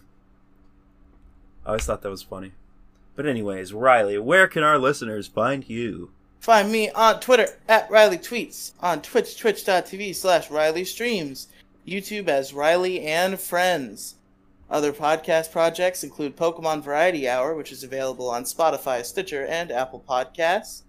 I 1.66 1.70
always 1.70 1.86
thought 1.86 2.02
that 2.02 2.10
was 2.10 2.24
funny. 2.24 2.52
But 3.16 3.26
anyways, 3.26 3.72
Riely, 3.74 4.18
where 4.18 4.48
can 4.50 4.64
our 4.64 4.78
listeners 4.78 5.28
find 5.28 5.70
you? 5.70 6.12
Find 6.42 6.72
me 6.72 6.90
on 6.90 7.20
Twitter 7.20 7.50
at 7.70 7.88
Riely 7.92 8.18
Tweets, 8.18 8.72
on 8.80 9.04
Twitch, 9.04 9.38
twitch.tv 9.38 10.16
slash 10.16 10.50
Riely 10.50 10.84
Streams, 10.84 11.50
YouTube 11.88 12.28
as 12.28 12.52
Riely 12.52 13.02
and 13.02 13.40
Friends. 13.40 14.16
Other 14.68 14.92
podcast 14.92 15.52
projects 15.52 16.04
include 16.04 16.36
Pokemon 16.36 16.82
Variety 16.82 17.30
Hour, 17.30 17.54
which 17.54 17.72
is 17.72 17.84
available 17.84 18.28
on 18.28 18.46
Spotify, 18.46 19.06
Stitcher, 19.06 19.46
and 19.46 19.72
Apple 19.72 20.04
Podcasts. 20.10 20.82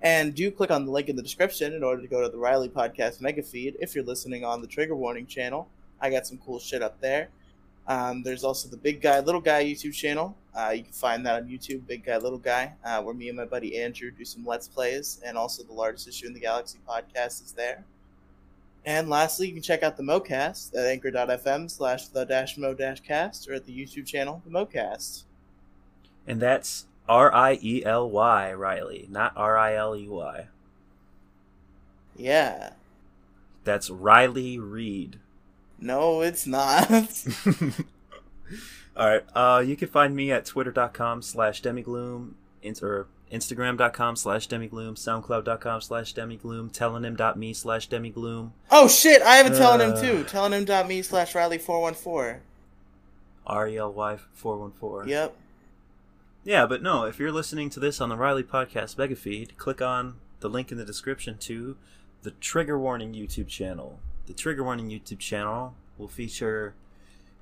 And 0.00 0.32
do 0.32 0.48
click 0.48 0.70
on 0.70 0.86
the 0.86 0.92
link 0.92 1.08
in 1.08 1.16
the 1.16 1.22
description 1.22 1.74
in 1.74 1.82
order 1.82 2.00
to 2.02 2.08
go 2.08 2.22
to 2.22 2.28
the 2.28 2.38
Riely 2.38 2.68
Podcast 2.68 3.20
mega 3.20 3.42
feed 3.42 3.76
if 3.80 3.96
you're 3.96 4.04
listening 4.04 4.44
on 4.44 4.60
the 4.60 4.68
Trigger 4.68 4.94
Warning 4.94 5.26
channel. 5.26 5.68
I 6.00 6.10
got 6.10 6.24
some 6.24 6.38
cool 6.38 6.60
shit 6.60 6.82
up 6.82 7.00
there. 7.00 7.30
Um, 7.86 8.22
there's 8.22 8.44
also 8.44 8.68
the 8.68 8.76
Big 8.76 9.00
Guy 9.00 9.20
Little 9.20 9.40
Guy 9.40 9.64
YouTube 9.64 9.94
channel. 9.94 10.36
Uh, 10.54 10.72
you 10.76 10.82
can 10.84 10.92
find 10.92 11.24
that 11.26 11.42
on 11.42 11.48
YouTube, 11.48 11.86
Big 11.86 12.04
Guy 12.04 12.16
Little 12.18 12.38
Guy, 12.38 12.72
uh, 12.84 13.02
where 13.02 13.14
me 13.14 13.28
and 13.28 13.36
my 13.36 13.44
buddy 13.44 13.80
Andrew 13.80 14.10
do 14.10 14.24
some 14.24 14.44
Let's 14.44 14.68
Plays, 14.68 15.20
and 15.24 15.36
also 15.36 15.62
the 15.62 15.72
largest 15.72 16.08
issue 16.08 16.26
in 16.26 16.32
the 16.32 16.40
Galaxy 16.40 16.78
podcast 16.88 17.44
is 17.44 17.52
there. 17.56 17.84
And 18.84 19.10
lastly, 19.10 19.46
you 19.48 19.52
can 19.52 19.62
check 19.62 19.82
out 19.82 19.96
the 19.96 20.02
MoCast 20.02 20.74
at 20.74 20.86
anchor.fm 20.86 21.70
slash 21.70 22.08
the 22.08 22.24
dash 22.24 22.56
mo 22.56 22.74
dash 22.74 23.00
cast 23.00 23.48
or 23.48 23.54
at 23.54 23.66
the 23.66 23.76
YouTube 23.76 24.06
channel, 24.06 24.42
the 24.44 24.50
MoCast. 24.50 25.24
And 26.26 26.40
that's 26.40 26.86
R 27.08 27.32
I 27.34 27.58
E 27.60 27.84
L 27.84 28.08
Y, 28.08 28.52
Riely, 28.54 29.06
not 29.10 29.32
R 29.36 29.58
I 29.58 29.74
L 29.74 29.94
E 29.94 30.08
Y. 30.08 30.46
Yeah. 32.16 32.72
That's 33.64 33.90
Riley 33.90 34.58
Reed. 34.58 35.18
No, 35.80 36.20
it's 36.20 36.46
not. 36.46 36.90
All 38.96 39.06
right. 39.08 39.24
Uh, 39.34 39.62
you 39.64 39.76
can 39.76 39.88
find 39.88 40.14
me 40.14 40.30
at 40.30 40.44
twitter.com 40.44 41.22
slash 41.22 41.62
demigloom, 41.62 42.32
or 42.82 43.06
instagram.com 43.32 44.16
slash 44.16 44.48
demigloom, 44.48 44.92
soundcloud.com 44.94 45.80
slash 45.80 46.12
demigloom, 46.14 46.70
tellonym.me 46.72 47.54
slash 47.54 47.88
demigloom, 47.88 48.50
oh 48.70 48.88
shit, 48.88 49.22
I 49.22 49.36
have 49.36 49.46
a 49.46 49.50
Tellonym 49.50 49.92
Uh. 49.96 50.00
too. 50.02 50.24
Tellonym.me 50.24 51.02
slash 51.02 51.32
Riely414. 51.32 52.40
R-E-L-Y 53.46 54.18
414. 54.34 55.08
Yep. 55.08 55.36
Yeah, 56.44 56.66
but 56.66 56.82
no, 56.82 57.04
if 57.04 57.18
you're 57.18 57.32
listening 57.32 57.70
to 57.70 57.80
this 57.80 58.00
on 58.00 58.08
the 58.08 58.16
Riely 58.16 58.42
Podcast 58.42 58.98
mega 58.98 59.16
feed, 59.16 59.56
click 59.58 59.80
on 59.80 60.16
the 60.40 60.48
link 60.50 60.72
in 60.72 60.78
the 60.78 60.84
description 60.84 61.36
to 61.38 61.76
the 62.22 62.32
Trigger 62.32 62.78
Warning 62.78 63.14
YouTube 63.14 63.48
channel. 63.48 64.00
The 64.30 64.36
Trigger 64.36 64.62
Warning 64.62 64.88
YouTube 64.88 65.18
channel 65.18 65.74
will 65.98 66.06
feature, 66.06 66.74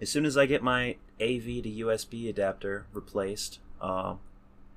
as 0.01 0.09
soon 0.09 0.25
as 0.25 0.39
I 0.39 0.47
get 0.47 0.63
my 0.63 0.97
AV 1.21 1.45
to 1.63 1.85
USB 1.85 2.31
adapter 2.31 2.87
replaced, 2.95 3.59
uh, 3.79 4.15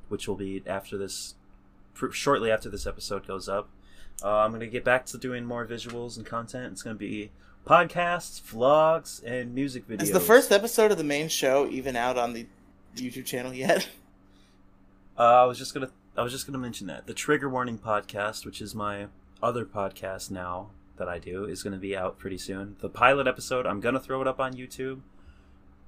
which 0.09 0.27
will 0.27 0.35
be 0.35 0.61
after 0.67 0.97
this, 0.97 1.35
pr- 1.93 2.11
shortly 2.11 2.51
after 2.51 2.67
this 2.67 2.85
episode 2.85 3.25
goes 3.25 3.47
up, 3.47 3.69
uh, 4.21 4.39
I'm 4.39 4.51
going 4.51 4.59
to 4.59 4.67
get 4.67 4.83
back 4.83 5.05
to 5.05 5.17
doing 5.17 5.45
more 5.45 5.65
visuals 5.65 6.17
and 6.17 6.25
content. 6.25 6.73
It's 6.73 6.83
going 6.83 6.97
to 6.97 6.99
be 6.99 7.31
podcasts, 7.65 8.41
vlogs, 8.41 9.23
and 9.23 9.55
music 9.55 9.87
videos. 9.87 10.01
Is 10.01 10.11
the 10.11 10.19
first 10.19 10.51
episode 10.51 10.91
of 10.91 10.97
the 10.97 11.05
main 11.05 11.29
show 11.29 11.65
even 11.69 11.95
out 11.95 12.17
on 12.17 12.33
the 12.33 12.45
YouTube 12.93 13.25
channel 13.25 13.53
yet? 13.53 13.87
Uh, 15.17 15.43
I 15.43 15.45
was 15.45 15.59
just 15.59 15.73
gonna 15.73 15.91
I 16.17 16.23
was 16.23 16.31
just 16.31 16.47
gonna 16.47 16.57
mention 16.57 16.87
that 16.87 17.05
the 17.05 17.13
Trigger 17.13 17.49
Warning 17.49 17.77
podcast, 17.77 18.43
which 18.43 18.59
is 18.59 18.73
my 18.73 19.07
other 19.43 19.65
podcast 19.65 20.31
now 20.31 20.69
that 21.01 21.09
I 21.09 21.17
do, 21.17 21.45
is 21.45 21.63
gonna 21.63 21.77
be 21.77 21.97
out 21.97 22.19
pretty 22.19 22.37
soon. 22.37 22.75
The 22.79 22.87
pilot 22.87 23.25
episode, 23.25 23.65
I'm 23.65 23.79
gonna 23.79 23.99
throw 23.99 24.21
it 24.21 24.27
up 24.27 24.39
on 24.39 24.53
YouTube, 24.53 25.01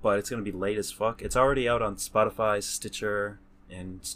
but 0.01 0.17
it's 0.17 0.27
gonna 0.27 0.41
be 0.41 0.51
late 0.51 0.79
as 0.79 0.91
fuck. 0.91 1.21
It's 1.21 1.35
already 1.35 1.69
out 1.69 1.83
on 1.83 1.97
Spotify, 1.97 2.63
Stitcher, 2.63 3.39
and 3.69 4.15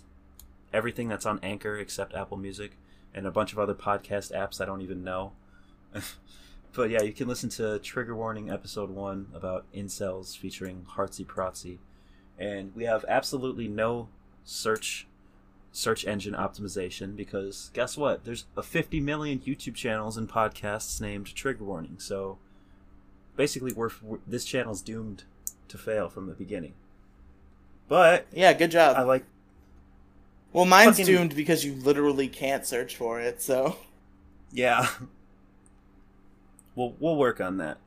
everything 0.73 1.07
that's 1.07 1.27
on 1.27 1.39
Anchor 1.43 1.77
except 1.77 2.15
Apple 2.15 2.37
Music, 2.37 2.71
and 3.13 3.27
a 3.27 3.31
bunch 3.31 3.53
of 3.53 3.59
other 3.59 3.75
podcast 3.75 4.35
apps 4.35 4.59
I 4.59 4.65
don't 4.65 4.81
even 4.81 5.03
know. 5.03 5.33
but 6.73 6.89
yeah, 6.89 7.03
you 7.03 7.13
can 7.13 7.27
listen 7.27 7.49
to 7.51 7.77
Trigger 7.77 8.15
Warning 8.15 8.49
episode 8.49 8.89
one 8.89 9.27
about 9.35 9.71
incels 9.75 10.35
featuring 10.35 10.87
Heartsy 10.95 11.27
Protsy, 11.27 11.77
and 12.39 12.75
we 12.75 12.85
have 12.85 13.05
absolutely 13.07 13.67
no 13.67 14.09
search 14.43 15.05
search 15.77 16.07
engine 16.07 16.33
optimization 16.33 17.15
because 17.15 17.69
guess 17.73 17.95
what? 17.95 18.25
There's 18.25 18.45
a 18.57 18.63
50 18.63 18.99
million 18.99 19.37
YouTube 19.39 19.75
channels 19.75 20.17
and 20.17 20.27
podcasts 20.27 20.99
named 20.99 21.35
Trigger 21.35 21.63
Warning. 21.63 21.97
So 21.99 22.39
basically, 23.35 23.73
we're, 23.73 23.91
we're 24.01 24.17
this 24.25 24.43
channel's 24.43 24.81
doomed 24.81 25.23
to 25.67 25.77
fail 25.77 26.09
from 26.09 26.25
the 26.25 26.33
beginning. 26.33 26.73
But 27.87 28.25
Yeah, 28.33 28.53
good 28.53 28.71
job. 28.71 28.97
I 28.97 29.03
like 29.03 29.23
well, 30.51 30.65
mine's 30.65 30.97
fucking- 30.97 31.05
doomed 31.05 31.35
because 31.35 31.63
you 31.63 31.75
literally 31.75 32.27
can't 32.27 32.65
search 32.65 32.95
for 32.95 33.21
it. 33.21 33.39
So 33.41 33.75
yeah. 34.51 34.87
We'll 36.75 36.95
we'll 36.99 37.15
work 37.17 37.39
on 37.39 37.57
that. 37.57 37.77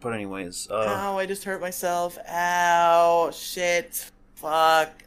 But 0.00 0.12
anyways, 0.12 0.68
uh, 0.70 0.84
Ow! 0.88 1.18
I 1.18 1.26
just 1.26 1.44
hurt 1.44 1.60
myself. 1.60 2.18
Ow! 2.28 3.30
Shit! 3.32 4.10
Fuck! 4.34 5.02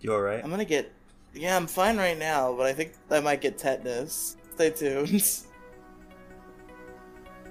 You 0.00 0.14
all 0.14 0.20
right? 0.20 0.42
I'm 0.42 0.50
gonna 0.50 0.64
get. 0.64 0.92
Yeah, 1.34 1.56
I'm 1.56 1.66
fine 1.66 1.96
right 1.96 2.18
now, 2.18 2.54
but 2.56 2.66
I 2.66 2.72
think 2.72 2.92
I 3.10 3.20
might 3.20 3.40
get 3.40 3.58
tetanus. 3.58 4.36
Stay 4.54 4.70
tuned. 4.70 5.22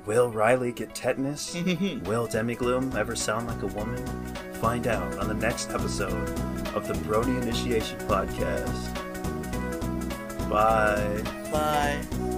Will 0.05 0.31
Riely 0.31 0.71
get 0.71 0.95
tetanus? 0.95 1.53
Will 1.55 2.27
Demigloom 2.27 2.95
ever 2.95 3.15
sound 3.15 3.47
like 3.47 3.61
a 3.61 3.67
woman? 3.67 4.05
Find 4.53 4.87
out 4.87 5.17
on 5.19 5.27
the 5.27 5.33
next 5.35 5.69
episode 5.69 6.29
of 6.75 6.87
the 6.87 6.93
Brony 7.05 7.41
Initiation 7.41 7.99
Podcast. 7.99 8.95
Bye. 10.49 11.21
Bye. 11.51 12.28